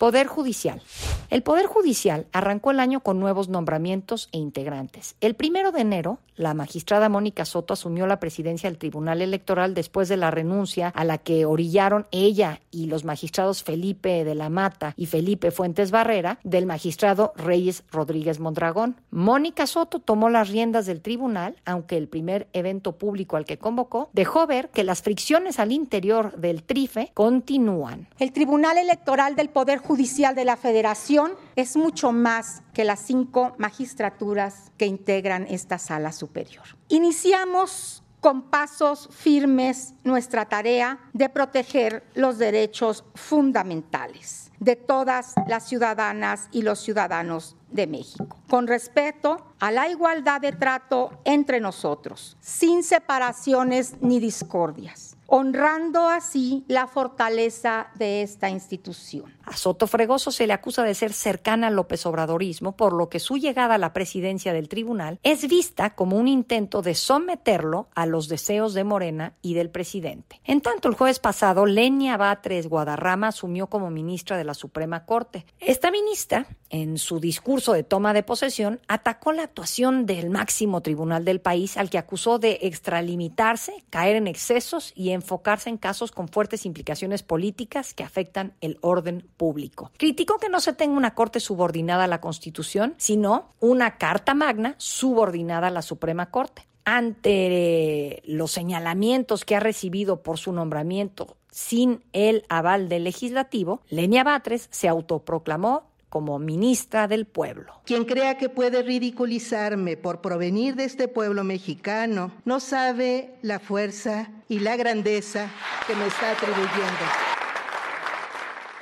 Poder 0.00 0.28
Judicial. 0.28 0.80
El 1.28 1.42
Poder 1.42 1.66
Judicial 1.66 2.26
arrancó 2.32 2.70
el 2.70 2.80
año 2.80 3.00
con 3.00 3.20
nuevos 3.20 3.50
nombramientos 3.50 4.30
e 4.32 4.38
integrantes. 4.38 5.14
El 5.20 5.34
primero 5.34 5.72
de 5.72 5.82
enero, 5.82 6.20
la 6.36 6.54
magistrada 6.54 7.10
Mónica 7.10 7.44
Soto 7.44 7.74
asumió 7.74 8.06
la 8.06 8.18
presidencia 8.18 8.70
del 8.70 8.78
Tribunal 8.78 9.20
Electoral 9.20 9.74
después 9.74 10.08
de 10.08 10.16
la 10.16 10.30
renuncia 10.30 10.88
a 10.88 11.04
la 11.04 11.18
que 11.18 11.44
orillaron 11.44 12.06
ella 12.12 12.62
y 12.70 12.86
los 12.86 13.04
magistrados 13.04 13.62
Felipe 13.62 14.24
de 14.24 14.34
la 14.34 14.48
Mata 14.48 14.94
y 14.96 15.04
Felipe 15.04 15.50
Fuentes 15.50 15.90
Barrera 15.90 16.38
del 16.44 16.64
magistrado 16.64 17.34
Reyes 17.36 17.84
Rodríguez 17.92 18.40
Mondragón. 18.40 18.96
Mónica 19.10 19.66
Soto 19.66 19.98
tomó 19.98 20.30
las 20.30 20.48
riendas 20.48 20.86
del 20.86 21.02
tribunal, 21.02 21.56
aunque 21.66 21.98
el 21.98 22.08
primer 22.08 22.48
evento 22.54 22.92
público 22.92 23.36
al 23.36 23.44
que 23.44 23.58
convocó 23.58 24.08
dejó 24.14 24.46
ver 24.46 24.70
que 24.70 24.82
las 24.82 25.02
fricciones 25.02 25.58
al 25.58 25.72
interior 25.72 26.34
del 26.38 26.62
TRIFE 26.62 27.10
continúan. 27.12 28.08
El 28.18 28.32
Tribunal 28.32 28.78
Electoral 28.78 29.36
del 29.36 29.50
Poder 29.50 29.76
Judicial 29.76 29.89
de 29.96 30.44
la 30.44 30.56
Federación 30.56 31.32
es 31.56 31.76
mucho 31.76 32.12
más 32.12 32.62
que 32.72 32.84
las 32.84 33.00
cinco 33.00 33.54
magistraturas 33.58 34.70
que 34.78 34.86
integran 34.86 35.48
esta 35.48 35.78
sala 35.78 36.12
superior. 36.12 36.64
Iniciamos 36.88 38.04
con 38.20 38.42
pasos 38.42 39.08
firmes 39.10 39.94
nuestra 40.04 40.44
tarea 40.44 41.00
de 41.12 41.28
proteger 41.28 42.04
los 42.14 42.38
derechos 42.38 43.02
fundamentales 43.16 44.52
de 44.60 44.76
todas 44.76 45.34
las 45.48 45.68
ciudadanas 45.68 46.48
y 46.52 46.62
los 46.62 46.78
ciudadanos 46.78 47.56
de 47.72 47.88
México, 47.88 48.38
con 48.48 48.68
respeto 48.68 49.44
a 49.58 49.72
la 49.72 49.88
igualdad 49.88 50.40
de 50.40 50.52
trato 50.52 51.18
entre 51.24 51.58
nosotros, 51.58 52.36
sin 52.40 52.84
separaciones 52.84 53.94
ni 54.00 54.20
discordias 54.20 55.16
honrando 55.32 56.08
así 56.08 56.64
la 56.66 56.88
fortaleza 56.88 57.86
de 57.94 58.22
esta 58.22 58.50
institución. 58.50 59.32
A 59.44 59.56
Soto 59.56 59.86
Fregoso 59.86 60.32
se 60.32 60.46
le 60.46 60.52
acusa 60.52 60.82
de 60.82 60.94
ser 60.94 61.12
cercana 61.12 61.68
al 61.68 61.76
López 61.76 62.04
Obradorismo, 62.04 62.76
por 62.76 62.92
lo 62.92 63.08
que 63.08 63.20
su 63.20 63.36
llegada 63.36 63.76
a 63.76 63.78
la 63.78 63.92
presidencia 63.92 64.52
del 64.52 64.68
tribunal 64.68 65.20
es 65.22 65.46
vista 65.48 65.94
como 65.94 66.16
un 66.16 66.26
intento 66.26 66.82
de 66.82 66.96
someterlo 66.96 67.88
a 67.94 68.06
los 68.06 68.28
deseos 68.28 68.74
de 68.74 68.82
Morena 68.82 69.34
y 69.40 69.54
del 69.54 69.70
presidente. 69.70 70.40
En 70.44 70.60
tanto, 70.60 70.88
el 70.88 70.94
jueves 70.94 71.20
pasado, 71.20 71.64
Lenia 71.64 72.16
Batres 72.16 72.68
Guadarrama 72.68 73.28
asumió 73.28 73.68
como 73.68 73.88
ministra 73.90 74.36
de 74.36 74.44
la 74.44 74.54
Suprema 74.54 75.04
Corte. 75.04 75.46
Esta 75.60 75.92
ministra, 75.92 76.46
en 76.70 76.98
su 76.98 77.20
discurso 77.20 77.72
de 77.72 77.84
toma 77.84 78.12
de 78.12 78.24
posesión, 78.24 78.80
atacó 78.88 79.32
la 79.32 79.44
actuación 79.44 80.06
del 80.06 80.30
máximo 80.30 80.80
tribunal 80.80 81.24
del 81.24 81.40
país, 81.40 81.76
al 81.76 81.88
que 81.88 81.98
acusó 81.98 82.40
de 82.40 82.58
extralimitarse, 82.62 83.84
caer 83.90 84.16
en 84.16 84.26
excesos 84.26 84.92
y 84.96 85.10
en 85.10 85.19
enfocarse 85.20 85.70
en 85.70 85.76
casos 85.76 86.12
con 86.12 86.28
fuertes 86.28 86.66
implicaciones 86.66 87.22
políticas 87.22 87.94
que 87.94 88.02
afectan 88.02 88.54
el 88.60 88.78
orden 88.80 89.28
público. 89.36 89.92
Criticó 89.96 90.38
que 90.38 90.48
no 90.48 90.60
se 90.60 90.72
tenga 90.72 90.96
una 90.96 91.14
corte 91.14 91.40
subordinada 91.40 92.04
a 92.04 92.08
la 92.08 92.20
Constitución, 92.20 92.94
sino 92.96 93.54
una 93.60 93.98
Carta 93.98 94.34
Magna 94.34 94.74
subordinada 94.78 95.68
a 95.68 95.70
la 95.70 95.82
Suprema 95.82 96.30
Corte. 96.30 96.66
Ante 96.84 98.22
los 98.24 98.50
señalamientos 98.50 99.44
que 99.44 99.54
ha 99.54 99.60
recibido 99.60 100.22
por 100.22 100.38
su 100.38 100.52
nombramiento 100.52 101.36
sin 101.50 102.02
el 102.12 102.44
aval 102.48 102.88
del 102.88 103.04
legislativo, 103.04 103.82
Lenia 103.88 104.24
Batres 104.24 104.68
se 104.70 104.88
autoproclamó 104.88 105.89
como 106.10 106.38
ministra 106.38 107.08
del 107.08 107.24
pueblo. 107.24 107.72
Quien 107.86 108.04
crea 108.04 108.36
que 108.36 108.48
puede 108.48 108.82
ridiculizarme 108.82 109.96
por 109.96 110.20
provenir 110.20 110.74
de 110.74 110.84
este 110.84 111.08
pueblo 111.08 111.44
mexicano 111.44 112.32
no 112.44 112.60
sabe 112.60 113.36
la 113.42 113.60
fuerza 113.60 114.28
y 114.48 114.58
la 114.58 114.76
grandeza 114.76 115.48
que 115.86 115.94
me 115.94 116.06
está 116.06 116.32
atribuyendo. 116.32 117.06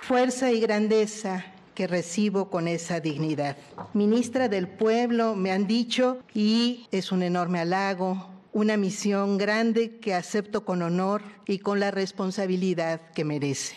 Fuerza 0.01 0.51
y 0.51 0.61
grandeza 0.61 1.45
que 1.75 1.87
recibo 1.87 2.51
con 2.51 2.67
esa 2.67 2.99
dignidad. 2.99 3.57
Ministra 3.93 4.49
del 4.49 4.67
pueblo, 4.67 5.37
me 5.37 5.53
han 5.53 5.67
dicho, 5.67 6.19
y 6.35 6.89
es 6.91 7.13
un 7.13 7.23
enorme 7.23 7.61
halago, 7.61 8.27
una 8.53 8.77
misión 8.77 9.39
grande 9.39 9.99
que 9.99 10.15
acepto 10.15 10.65
con 10.65 10.83
honor 10.83 11.23
y 11.47 11.59
con 11.59 11.79
la 11.79 11.91
responsabilidad 11.91 13.01
que 13.13 13.25
merece. 13.25 13.77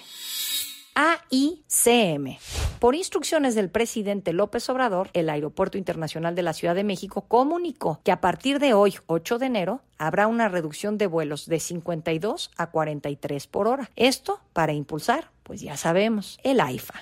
AICM. 1.01 2.37
Por 2.77 2.93
instrucciones 2.93 3.55
del 3.55 3.71
presidente 3.71 4.33
López 4.33 4.69
Obrador, 4.69 5.09
el 5.13 5.31
Aeropuerto 5.31 5.79
Internacional 5.79 6.35
de 6.35 6.43
la 6.43 6.53
Ciudad 6.53 6.75
de 6.75 6.83
México 6.83 7.25
comunicó 7.27 7.99
que 8.03 8.11
a 8.11 8.21
partir 8.21 8.59
de 8.59 8.75
hoy, 8.75 8.93
8 9.07 9.39
de 9.39 9.47
enero, 9.47 9.81
habrá 9.97 10.27
una 10.27 10.47
reducción 10.47 10.99
de 10.99 11.07
vuelos 11.07 11.47
de 11.47 11.59
52 11.59 12.51
a 12.55 12.69
43 12.69 13.47
por 13.47 13.67
hora. 13.67 13.89
Esto 13.95 14.41
para 14.53 14.73
impulsar, 14.73 15.31
pues 15.41 15.61
ya 15.61 15.75
sabemos, 15.75 16.39
el 16.43 16.59
AIFA. 16.59 17.01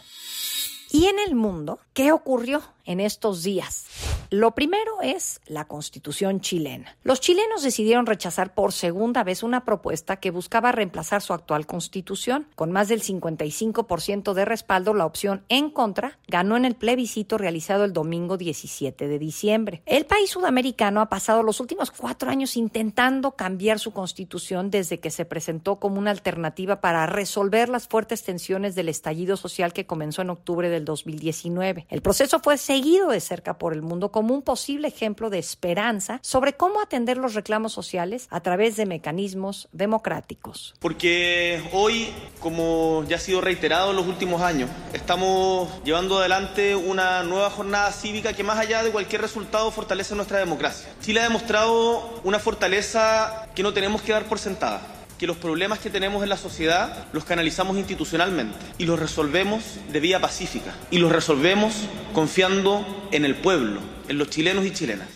Y 0.92 1.08
en 1.08 1.20
el 1.20 1.36
mundo, 1.36 1.80
¿qué 1.94 2.14
ocurrió 2.14 2.62
en 2.86 3.02
estos 3.02 3.44
días? 3.44 3.86
Lo 4.32 4.54
primero 4.54 5.02
es 5.02 5.42
la 5.48 5.66
constitución 5.66 6.40
chilena. 6.40 6.96
Los 7.02 7.20
chilenos 7.20 7.64
decidieron 7.64 8.06
rechazar 8.06 8.54
por 8.54 8.74
segunda 8.74 9.24
vez 9.24 9.42
una 9.42 9.66
propuesta 9.66 10.18
que 10.18 10.30
buscaba 10.30 10.72
reemplazar 10.72 11.24
su 11.24 11.34
actual 11.34 11.66
constitución. 11.66 12.46
Con 12.54 12.72
más 12.72 12.90
del 12.90 13.02
55% 13.02 14.34
de 14.34 14.46
respaldo, 14.46 14.94
la 14.94 15.08
opción 15.08 15.46
en 15.50 15.72
contra 15.72 16.20
ganó 16.28 16.58
en 16.58 16.66
el 16.66 16.76
plebiscito 16.76 17.40
realizado 17.40 17.86
el 17.86 17.92
domingo 17.92 18.38
17 18.38 19.08
de 19.08 19.18
diciembre. 19.18 19.82
El 19.88 20.06
país 20.06 20.30
sudamericano 20.30 21.02
ha 21.02 21.10
pasado 21.10 21.42
los 21.42 21.60
últimos 21.60 21.90
cuatro 21.90 22.30
años 22.30 22.56
intentando 22.56 23.32
cambiar 23.32 23.80
su 23.80 23.94
constitución 23.94 24.70
desde 24.70 25.00
que 25.00 25.10
se 25.10 25.26
presentó 25.26 25.78
como 25.78 25.98
una 25.98 26.12
alternativa 26.12 26.82
para 26.82 27.08
resolver 27.08 27.68
las 27.68 27.88
fuertes 27.88 28.22
tensiones 28.22 28.76
del 28.76 28.90
estallido 28.90 29.38
social 29.38 29.74
que 29.74 29.88
comenzó 29.88 30.22
en 30.22 30.30
octubre 30.30 30.70
del 30.70 30.86
2019. 30.86 31.88
El 31.90 32.04
proceso 32.04 32.40
fue 32.40 32.60
seguido 32.60 33.10
de 33.10 33.22
cerca 33.22 33.58
por 33.58 33.74
el 33.74 33.82
mundo 33.82 34.12
como 34.20 34.34
un 34.34 34.42
posible 34.42 34.90
ejemplo 34.90 35.30
de 35.30 35.40
esperanza 35.40 36.20
sobre 36.22 36.52
cómo 36.52 36.82
atender 36.82 37.16
los 37.16 37.36
reclamos 37.36 37.72
sociales 37.72 38.28
a 38.32 38.42
través 38.42 38.76
de 38.76 38.86
mecanismos 38.86 39.70
democráticos. 39.72 40.76
Porque 40.80 41.64
hoy, 41.72 42.10
como 42.42 43.06
ya 43.08 43.16
ha 43.16 43.20
sido 43.20 43.40
reiterado 43.40 43.92
en 43.92 43.96
los 43.96 44.08
últimos 44.08 44.42
años, 44.42 44.70
estamos 44.92 45.70
llevando 45.86 46.20
adelante 46.20 46.76
una 46.76 47.24
nueva 47.24 47.50
jornada 47.50 47.94
cívica 47.94 48.34
que 48.34 48.44
más 48.44 48.60
allá 48.60 48.84
de 48.84 48.92
cualquier 48.92 49.22
resultado 49.22 49.72
fortalece 49.72 50.14
nuestra 50.16 50.40
democracia. 50.40 50.90
Chile 51.00 51.22
ha 51.22 51.24
demostrado 51.24 52.20
una 52.26 52.40
fortaleza 52.40 53.48
que 53.56 53.64
no 53.64 53.72
tenemos 53.72 54.02
que 54.02 54.12
dar 54.12 54.26
por 54.26 54.38
sentada 54.38 54.82
que 55.20 55.28
los 55.28 55.38
problemas 55.38 55.80
que 55.80 55.90
tenemos 55.90 56.24
en 56.24 56.30
la 56.30 56.38
sociedad 56.38 57.06
los 57.12 57.26
canalizamos 57.26 57.78
institucionalmente 57.78 58.58
y 58.78 58.86
los 58.86 58.98
resolvemos 58.98 59.64
de 59.92 60.00
vía 60.00 60.22
pacífica 60.22 60.74
y 60.90 60.98
los 60.98 61.12
resolvemos 61.12 61.74
confiando 62.14 62.86
en 63.12 63.26
el 63.26 63.36
pueblo, 63.36 63.82
en 64.10 64.18
los 64.18 64.30
chilenos 64.30 64.66
y 64.66 64.72
chilenas. 64.72 65.08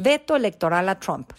Veto 0.00 0.34
electoral 0.34 0.88
a 0.88 0.98
Trump. 0.98 1.30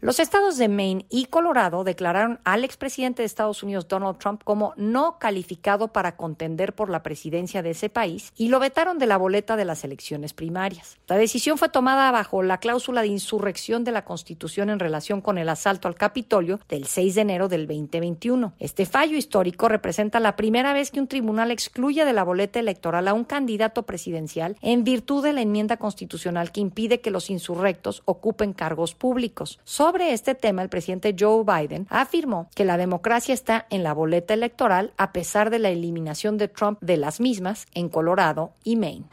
Los 0.00 0.18
estados 0.18 0.58
de 0.58 0.68
Maine 0.68 1.06
y 1.08 1.26
Colorado 1.26 1.84
declararon 1.84 2.40
al 2.42 2.64
expresidente 2.64 3.22
de 3.22 3.26
Estados 3.26 3.62
Unidos 3.62 3.86
Donald 3.86 4.18
Trump 4.18 4.42
como 4.42 4.72
no 4.76 5.18
calificado 5.20 5.88
para 5.88 6.16
contender 6.16 6.72
por 6.72 6.90
la 6.90 7.04
presidencia 7.04 7.62
de 7.62 7.70
ese 7.70 7.88
país 7.88 8.32
y 8.36 8.48
lo 8.48 8.58
vetaron 8.58 8.98
de 8.98 9.06
la 9.06 9.16
boleta 9.16 9.56
de 9.56 9.64
las 9.64 9.84
elecciones 9.84 10.32
primarias. 10.32 10.98
La 11.06 11.16
decisión 11.16 11.58
fue 11.58 11.68
tomada 11.68 12.10
bajo 12.10 12.42
la 12.42 12.58
cláusula 12.58 13.02
de 13.02 13.08
insurrección 13.08 13.84
de 13.84 13.92
la 13.92 14.04
Constitución 14.04 14.70
en 14.70 14.80
relación 14.80 15.20
con 15.20 15.38
el 15.38 15.48
asalto 15.48 15.86
al 15.86 15.94
Capitolio 15.94 16.58
del 16.68 16.86
6 16.86 17.14
de 17.14 17.20
enero 17.20 17.48
del 17.48 17.68
2021. 17.68 18.52
Este 18.58 18.84
fallo 18.84 19.16
histórico 19.16 19.68
representa 19.68 20.18
la 20.18 20.34
primera 20.34 20.72
vez 20.72 20.90
que 20.90 21.00
un 21.00 21.06
tribunal 21.06 21.52
excluye 21.52 22.04
de 22.04 22.12
la 22.12 22.24
boleta 22.24 22.58
electoral 22.58 23.06
a 23.06 23.14
un 23.14 23.24
candidato 23.24 23.84
presidencial 23.84 24.56
en 24.60 24.82
virtud 24.82 25.22
de 25.22 25.32
la 25.32 25.42
enmienda 25.42 25.76
constitucional 25.76 26.50
que 26.50 26.60
impide 26.60 27.00
que 27.00 27.12
los 27.12 27.30
insurrectos 27.30 28.02
ocupen 28.08 28.54
cargos 28.54 28.94
públicos. 28.94 29.60
Sobre 29.64 30.12
este 30.12 30.34
tema, 30.34 30.62
el 30.62 30.68
presidente 30.68 31.14
Joe 31.18 31.44
Biden 31.44 31.86
afirmó 31.90 32.48
que 32.54 32.64
la 32.64 32.76
democracia 32.76 33.34
está 33.34 33.66
en 33.70 33.82
la 33.82 33.92
boleta 33.92 34.34
electoral 34.34 34.94
a 34.96 35.12
pesar 35.12 35.50
de 35.50 35.58
la 35.58 35.68
eliminación 35.68 36.38
de 36.38 36.48
Trump 36.48 36.78
de 36.80 36.96
las 36.96 37.20
mismas 37.20 37.66
en 37.74 37.88
Colorado 37.88 38.52
y 38.64 38.76
Maine. 38.76 39.06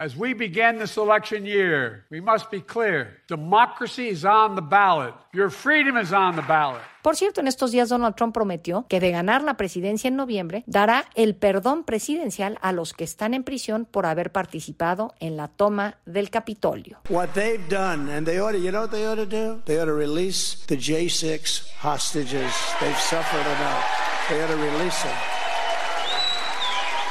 As 0.00 0.16
we 0.16 0.32
begin 0.32 0.78
this 0.78 0.96
election 0.96 1.44
year, 1.44 2.04
we 2.08 2.20
must 2.20 2.50
be 2.52 2.60
clear. 2.60 3.20
Democracy 3.26 4.08
is 4.08 4.24
on 4.24 4.54
the 4.54 4.62
ballot. 4.62 5.12
Your 5.32 5.50
freedom 5.50 5.96
is 5.96 6.12
on 6.12 6.36
the 6.36 6.42
ballot. 6.42 6.80
Por 7.02 7.16
cierto, 7.16 7.40
en 7.40 7.48
estos 7.48 7.72
días 7.72 7.88
Donald 7.88 8.14
Trump 8.14 8.32
prometió 8.32 8.86
que 8.88 9.00
de 9.00 9.10
ganar 9.10 9.42
la 9.42 9.54
presidencia 9.54 10.06
en 10.06 10.14
noviembre 10.14 10.62
dará 10.66 11.06
el 11.16 11.34
perdón 11.34 11.82
presidencial 11.82 12.58
a 12.62 12.70
los 12.70 12.92
que 12.92 13.02
están 13.02 13.34
en 13.34 13.42
prisión 13.42 13.86
por 13.86 14.06
haber 14.06 14.30
participado 14.30 15.14
en 15.18 15.36
la 15.36 15.48
toma 15.48 15.96
del 16.06 16.30
Capitolio. 16.30 17.00
What 17.08 17.30
they've 17.34 17.68
done, 17.68 18.08
and 18.08 18.24
they 18.24 18.38
ought 18.38 18.52
to, 18.52 18.58
you 18.58 18.70
know 18.70 18.82
what 18.82 18.92
they 18.92 19.04
ought 19.04 19.16
to 19.16 19.26
do? 19.26 19.62
They 19.64 19.80
ought 19.80 19.86
to 19.86 19.94
release 19.94 20.64
the 20.68 20.76
J6 20.76 21.70
hostages. 21.80 22.52
They've 22.80 22.98
suffered 22.98 23.46
enough. 23.46 23.84
They 24.28 24.40
ought 24.42 24.48
to 24.48 24.56
release 24.56 25.02
them. 25.02 25.37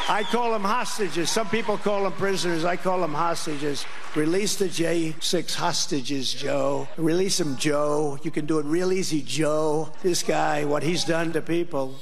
I 0.09 0.23
call 0.23 0.51
them 0.51 0.63
hostages. 0.63 1.29
Some 1.29 1.49
people 1.49 1.77
call 1.77 2.03
them 2.03 2.13
prisoners. 2.13 2.63
I 2.63 2.77
call 2.77 3.01
them 3.01 3.13
hostages. 3.13 3.85
Release 4.15 4.55
the 4.55 4.69
J6 4.69 5.53
hostages, 5.53 6.33
Joe. 6.33 6.87
Release 6.95 7.37
them, 7.37 7.57
Joe. 7.57 8.17
You 8.23 8.31
can 8.31 8.45
do 8.45 8.59
it 8.59 8.65
real 8.65 8.93
easy, 8.93 9.21
Joe. 9.21 9.89
This 10.01 10.23
guy, 10.23 10.63
what 10.63 10.81
he's 10.81 11.03
done 11.03 11.33
to 11.33 11.41
people. 11.41 11.95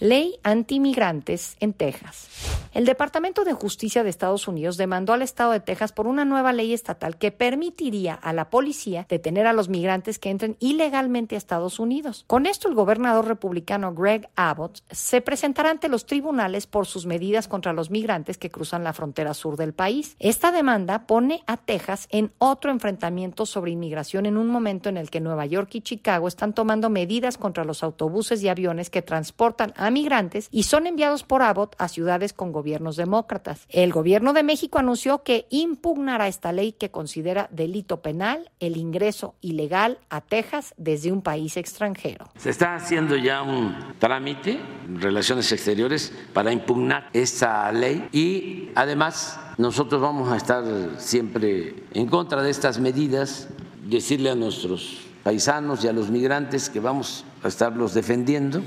Ley 0.00 0.38
antimigrantes 0.44 1.56
en 1.62 1.72
Texas. 1.72 2.53
El 2.74 2.86
Departamento 2.86 3.44
de 3.44 3.52
Justicia 3.52 4.02
de 4.02 4.10
Estados 4.10 4.48
Unidos 4.48 4.76
demandó 4.76 5.12
al 5.12 5.22
Estado 5.22 5.52
de 5.52 5.60
Texas 5.60 5.92
por 5.92 6.08
una 6.08 6.24
nueva 6.24 6.52
ley 6.52 6.74
estatal 6.74 7.16
que 7.16 7.30
permitiría 7.30 8.14
a 8.14 8.32
la 8.32 8.50
policía 8.50 9.06
detener 9.08 9.46
a 9.46 9.52
los 9.52 9.68
migrantes 9.68 10.18
que 10.18 10.30
entren 10.30 10.56
ilegalmente 10.58 11.36
a 11.36 11.38
Estados 11.38 11.78
Unidos. 11.78 12.24
Con 12.26 12.46
esto, 12.46 12.66
el 12.66 12.74
gobernador 12.74 13.28
republicano 13.28 13.94
Greg 13.94 14.28
Abbott 14.34 14.82
se 14.90 15.20
presentará 15.20 15.70
ante 15.70 15.88
los 15.88 16.04
tribunales 16.04 16.66
por 16.66 16.86
sus 16.86 17.06
medidas 17.06 17.46
contra 17.46 17.72
los 17.72 17.92
migrantes 17.92 18.38
que 18.38 18.50
cruzan 18.50 18.82
la 18.82 18.92
frontera 18.92 19.34
sur 19.34 19.56
del 19.56 19.72
país. 19.72 20.16
Esta 20.18 20.50
demanda 20.50 21.06
pone 21.06 21.44
a 21.46 21.56
Texas 21.58 22.08
en 22.10 22.32
otro 22.38 22.72
enfrentamiento 22.72 23.46
sobre 23.46 23.70
inmigración 23.70 24.26
en 24.26 24.36
un 24.36 24.48
momento 24.48 24.88
en 24.88 24.96
el 24.96 25.10
que 25.10 25.20
Nueva 25.20 25.46
York 25.46 25.76
y 25.76 25.80
Chicago 25.80 26.26
están 26.26 26.54
tomando 26.54 26.90
medidas 26.90 27.38
contra 27.38 27.64
los 27.64 27.84
autobuses 27.84 28.42
y 28.42 28.48
aviones 28.48 28.90
que 28.90 29.00
transportan 29.00 29.72
a 29.76 29.92
migrantes 29.92 30.48
y 30.50 30.64
son 30.64 30.88
enviados 30.88 31.22
por 31.22 31.42
Abbott 31.42 31.76
a 31.78 31.86
ciudades 31.86 32.32
con 32.32 32.50
gobiernos 32.64 32.96
demócratas. 32.96 33.66
El 33.68 33.92
gobierno 33.92 34.32
de 34.32 34.42
México 34.42 34.78
anunció 34.78 35.22
que 35.22 35.46
impugnará 35.50 36.28
esta 36.28 36.50
ley 36.50 36.72
que 36.72 36.90
considera 36.90 37.46
delito 37.52 38.00
penal 38.00 38.50
el 38.58 38.78
ingreso 38.78 39.34
ilegal 39.42 39.98
a 40.08 40.22
Texas 40.22 40.72
desde 40.78 41.12
un 41.12 41.20
país 41.20 41.58
extranjero. 41.58 42.30
Se 42.38 42.48
está 42.48 42.74
haciendo 42.74 43.16
ya 43.16 43.42
un 43.42 43.76
trámite 43.98 44.58
en 44.86 44.98
relaciones 44.98 45.52
exteriores 45.52 46.10
para 46.32 46.52
impugnar 46.52 47.10
esta 47.12 47.70
ley 47.70 48.08
y 48.12 48.70
además 48.74 49.38
nosotros 49.58 50.00
vamos 50.00 50.32
a 50.32 50.38
estar 50.38 50.64
siempre 50.96 51.74
en 51.92 52.06
contra 52.06 52.42
de 52.42 52.48
estas 52.48 52.80
medidas, 52.80 53.48
decirle 53.84 54.30
a 54.30 54.34
nuestros 54.34 55.02
paisanos 55.22 55.84
y 55.84 55.88
a 55.88 55.92
los 55.92 56.08
migrantes 56.08 56.70
que 56.70 56.80
vamos 56.80 57.26
a 57.42 57.48
estarlos 57.48 57.92
defendiendo 57.92 58.62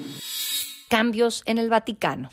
cambios 0.88 1.44
en 1.46 1.58
el 1.58 1.70
Vaticano. 1.70 2.30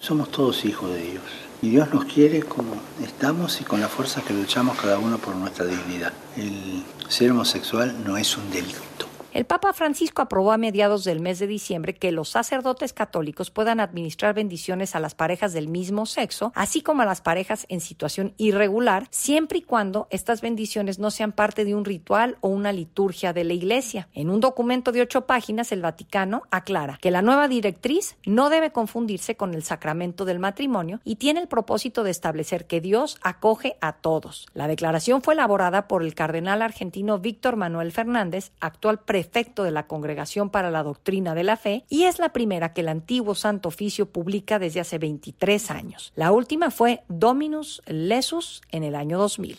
Somos 0.00 0.30
todos 0.30 0.64
hijos 0.64 0.92
de 0.92 1.02
Dios 1.02 1.24
y 1.60 1.70
Dios 1.70 1.92
nos 1.92 2.04
quiere 2.04 2.42
como 2.42 2.74
estamos 3.02 3.60
y 3.60 3.64
con 3.64 3.80
la 3.80 3.88
fuerza 3.88 4.22
que 4.22 4.32
luchamos 4.32 4.78
cada 4.78 4.98
uno 4.98 5.18
por 5.18 5.34
nuestra 5.34 5.66
dignidad. 5.66 6.12
El 6.36 6.84
ser 7.08 7.32
homosexual 7.32 8.04
no 8.04 8.16
es 8.16 8.36
un 8.36 8.50
delito. 8.50 9.07
El 9.38 9.46
Papa 9.46 9.72
Francisco 9.72 10.20
aprobó 10.20 10.50
a 10.50 10.58
mediados 10.58 11.04
del 11.04 11.20
mes 11.20 11.38
de 11.38 11.46
diciembre 11.46 11.94
que 11.94 12.10
los 12.10 12.28
sacerdotes 12.28 12.92
católicos 12.92 13.52
puedan 13.52 13.78
administrar 13.78 14.34
bendiciones 14.34 14.96
a 14.96 14.98
las 14.98 15.14
parejas 15.14 15.52
del 15.52 15.68
mismo 15.68 16.06
sexo, 16.06 16.50
así 16.56 16.80
como 16.80 17.02
a 17.02 17.04
las 17.04 17.20
parejas 17.20 17.64
en 17.68 17.80
situación 17.80 18.34
irregular, 18.36 19.06
siempre 19.10 19.58
y 19.58 19.62
cuando 19.62 20.08
estas 20.10 20.40
bendiciones 20.40 20.98
no 20.98 21.12
sean 21.12 21.30
parte 21.30 21.64
de 21.64 21.76
un 21.76 21.84
ritual 21.84 22.36
o 22.40 22.48
una 22.48 22.72
liturgia 22.72 23.32
de 23.32 23.44
la 23.44 23.52
Iglesia. 23.52 24.08
En 24.12 24.28
un 24.28 24.40
documento 24.40 24.90
de 24.90 25.02
ocho 25.02 25.26
páginas, 25.26 25.70
el 25.70 25.82
Vaticano 25.82 26.42
aclara 26.50 26.98
que 27.00 27.12
la 27.12 27.22
nueva 27.22 27.46
directriz 27.46 28.16
no 28.26 28.50
debe 28.50 28.72
confundirse 28.72 29.36
con 29.36 29.54
el 29.54 29.62
sacramento 29.62 30.24
del 30.24 30.40
matrimonio 30.40 30.98
y 31.04 31.14
tiene 31.14 31.38
el 31.38 31.46
propósito 31.46 32.02
de 32.02 32.10
establecer 32.10 32.66
que 32.66 32.80
Dios 32.80 33.20
acoge 33.22 33.76
a 33.80 33.92
todos. 33.92 34.48
La 34.52 34.66
declaración 34.66 35.22
fue 35.22 35.34
elaborada 35.34 35.86
por 35.86 36.02
el 36.02 36.16
cardenal 36.16 36.60
argentino 36.60 37.20
Víctor 37.20 37.54
Manuel 37.54 37.92
Fernández, 37.92 38.50
actual 38.58 38.98
prefecto 38.98 39.27
de 39.62 39.70
la 39.70 39.86
Congregación 39.86 40.50
para 40.50 40.70
la 40.70 40.82
Doctrina 40.82 41.34
de 41.34 41.44
la 41.44 41.56
Fe 41.56 41.84
y 41.88 42.04
es 42.04 42.18
la 42.18 42.32
primera 42.32 42.72
que 42.72 42.80
el 42.80 42.88
antiguo 42.88 43.34
Santo 43.34 43.68
Oficio 43.68 44.06
publica 44.06 44.58
desde 44.58 44.80
hace 44.80 44.98
23 44.98 45.70
años. 45.70 46.12
La 46.16 46.32
última 46.32 46.70
fue 46.70 47.02
Dominus 47.08 47.82
Lesus 47.86 48.62
en 48.70 48.84
el 48.84 48.94
año 48.94 49.18
2000. 49.18 49.58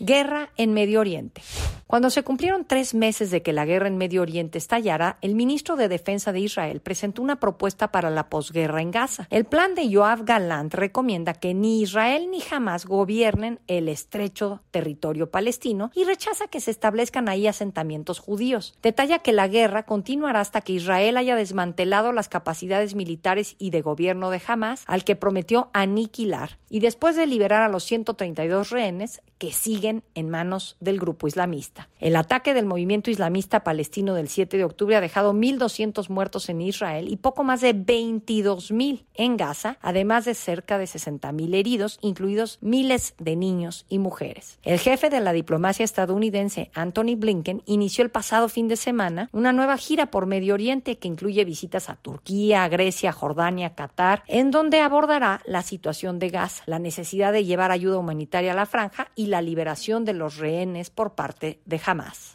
Guerra 0.00 0.48
en 0.56 0.72
Medio 0.72 1.00
Oriente. 1.00 1.42
Cuando 1.86 2.08
se 2.08 2.22
cumplieron 2.22 2.64
tres 2.64 2.94
meses 2.94 3.32
de 3.32 3.42
que 3.42 3.52
la 3.52 3.66
guerra 3.66 3.88
en 3.88 3.98
Medio 3.98 4.22
Oriente 4.22 4.58
estallara, 4.58 5.18
el 5.22 5.34
ministro 5.34 5.74
de 5.74 5.88
Defensa 5.88 6.32
de 6.32 6.38
Israel 6.38 6.80
presentó 6.80 7.20
una 7.20 7.40
propuesta 7.40 7.90
para 7.90 8.10
la 8.10 8.30
posguerra 8.30 8.80
en 8.80 8.92
Gaza. 8.92 9.26
El 9.28 9.44
plan 9.44 9.74
de 9.74 9.88
Yoav 9.88 10.24
Galant 10.24 10.72
recomienda 10.72 11.34
que 11.34 11.52
ni 11.52 11.82
Israel 11.82 12.30
ni 12.30 12.38
Hamas 12.48 12.86
gobiernen 12.86 13.58
el 13.66 13.88
estrecho 13.88 14.62
territorio 14.70 15.32
palestino 15.32 15.90
y 15.92 16.04
rechaza 16.04 16.46
que 16.46 16.60
se 16.60 16.70
establezcan 16.70 17.28
ahí 17.28 17.48
asentamientos 17.48 18.20
judíos. 18.20 18.74
Detalla 18.82 19.18
que 19.18 19.32
la 19.32 19.48
guerra 19.48 19.82
continuará 19.82 20.40
hasta 20.40 20.60
que 20.60 20.74
Israel 20.74 21.16
haya 21.16 21.34
desmantelado 21.34 22.12
las 22.12 22.28
capacidades 22.28 22.94
militares 22.94 23.56
y 23.58 23.70
de 23.70 23.82
gobierno 23.82 24.30
de 24.30 24.40
Hamas, 24.46 24.84
al 24.86 25.02
que 25.02 25.16
prometió 25.16 25.70
aniquilar, 25.72 26.58
y 26.70 26.78
después 26.78 27.16
de 27.16 27.26
liberar 27.26 27.62
a 27.62 27.68
los 27.68 27.82
132 27.82 28.70
rehenes 28.70 29.22
que 29.38 29.50
siguen 29.50 29.89
en 30.14 30.30
manos 30.30 30.76
del 30.80 30.98
grupo 30.98 31.28
islamista. 31.28 31.88
El 31.98 32.16
ataque 32.16 32.54
del 32.54 32.66
movimiento 32.66 33.10
islamista 33.10 33.64
palestino 33.64 34.14
del 34.14 34.28
7 34.28 34.56
de 34.56 34.64
octubre 34.64 34.96
ha 34.96 35.00
dejado 35.00 35.32
1.200 35.32 36.08
muertos 36.08 36.48
en 36.48 36.60
Israel 36.60 37.08
y 37.08 37.16
poco 37.16 37.44
más 37.44 37.60
de 37.60 37.74
22.000 37.74 39.04
en 39.14 39.36
Gaza, 39.36 39.78
además 39.82 40.24
de 40.24 40.34
cerca 40.34 40.78
de 40.78 40.84
60.000 40.84 41.54
heridos, 41.54 41.98
incluidos 42.00 42.58
miles 42.60 43.14
de 43.18 43.36
niños 43.36 43.86
y 43.88 43.98
mujeres. 43.98 44.58
El 44.62 44.78
jefe 44.78 45.10
de 45.10 45.20
la 45.20 45.32
diplomacia 45.32 45.84
estadounidense, 45.84 46.70
Anthony 46.74 47.16
Blinken, 47.16 47.62
inició 47.66 48.04
el 48.04 48.10
pasado 48.10 48.48
fin 48.48 48.68
de 48.68 48.76
semana 48.76 49.28
una 49.32 49.52
nueva 49.52 49.76
gira 49.76 50.10
por 50.10 50.26
Medio 50.26 50.54
Oriente 50.54 50.98
que 50.98 51.08
incluye 51.08 51.44
visitas 51.44 51.90
a 51.90 51.96
Turquía, 51.96 52.68
Grecia, 52.68 53.12
Jordania, 53.12 53.74
Qatar, 53.74 54.22
en 54.26 54.50
donde 54.50 54.80
abordará 54.80 55.42
la 55.44 55.62
situación 55.62 56.18
de 56.18 56.30
Gaza, 56.30 56.62
la 56.66 56.78
necesidad 56.78 57.32
de 57.32 57.44
llevar 57.44 57.70
ayuda 57.70 57.98
humanitaria 57.98 58.52
a 58.52 58.56
la 58.56 58.66
franja 58.66 59.10
y 59.14 59.26
la 59.26 59.42
de 59.88 60.12
los 60.12 60.36
rehenes 60.36 60.90
por 60.90 61.14
parte 61.14 61.60
de 61.64 61.80
Hamas. 61.84 62.34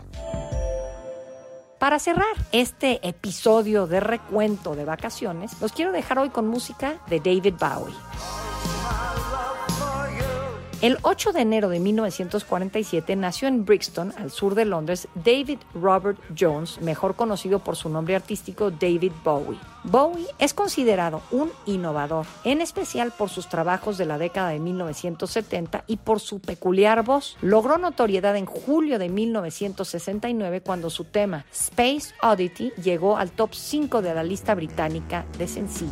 Para 1.81 1.97
cerrar 1.97 2.27
este 2.51 2.99
episodio 3.07 3.87
de 3.87 3.99
recuento 3.99 4.75
de 4.75 4.85
vacaciones, 4.85 5.59
los 5.59 5.71
quiero 5.71 5.91
dejar 5.91 6.19
hoy 6.19 6.29
con 6.29 6.47
música 6.47 6.99
de 7.07 7.19
David 7.19 7.55
Bowie. 7.59 7.95
El 10.81 10.97
8 11.03 11.31
de 11.31 11.41
enero 11.41 11.69
de 11.69 11.79
1947 11.79 13.15
nació 13.15 13.47
en 13.47 13.65
Brixton, 13.65 14.15
al 14.17 14.31
sur 14.31 14.55
de 14.55 14.65
Londres, 14.65 15.07
David 15.13 15.59
Robert 15.75 16.17
Jones, 16.35 16.81
mejor 16.81 17.15
conocido 17.15 17.59
por 17.59 17.75
su 17.75 17.87
nombre 17.87 18.15
artístico 18.15 18.71
David 18.71 19.11
Bowie. 19.23 19.59
Bowie 19.83 20.25
es 20.39 20.55
considerado 20.55 21.21
un 21.29 21.51
innovador, 21.67 22.25
en 22.45 22.61
especial 22.61 23.13
por 23.15 23.29
sus 23.29 23.47
trabajos 23.47 23.99
de 23.99 24.07
la 24.07 24.17
década 24.17 24.49
de 24.49 24.59
1970 24.59 25.83
y 25.85 25.97
por 25.97 26.19
su 26.19 26.39
peculiar 26.39 27.03
voz. 27.03 27.37
Logró 27.43 27.77
notoriedad 27.77 28.35
en 28.35 28.47
julio 28.47 28.97
de 28.97 29.09
1969 29.09 30.61
cuando 30.61 30.89
su 30.89 31.03
tema 31.03 31.45
Space 31.51 32.15
Oddity 32.23 32.71
llegó 32.81 33.17
al 33.17 33.29
top 33.29 33.53
5 33.53 34.01
de 34.01 34.15
la 34.15 34.23
lista 34.23 34.55
británica 34.55 35.27
de 35.37 35.47
sencillos. 35.47 35.91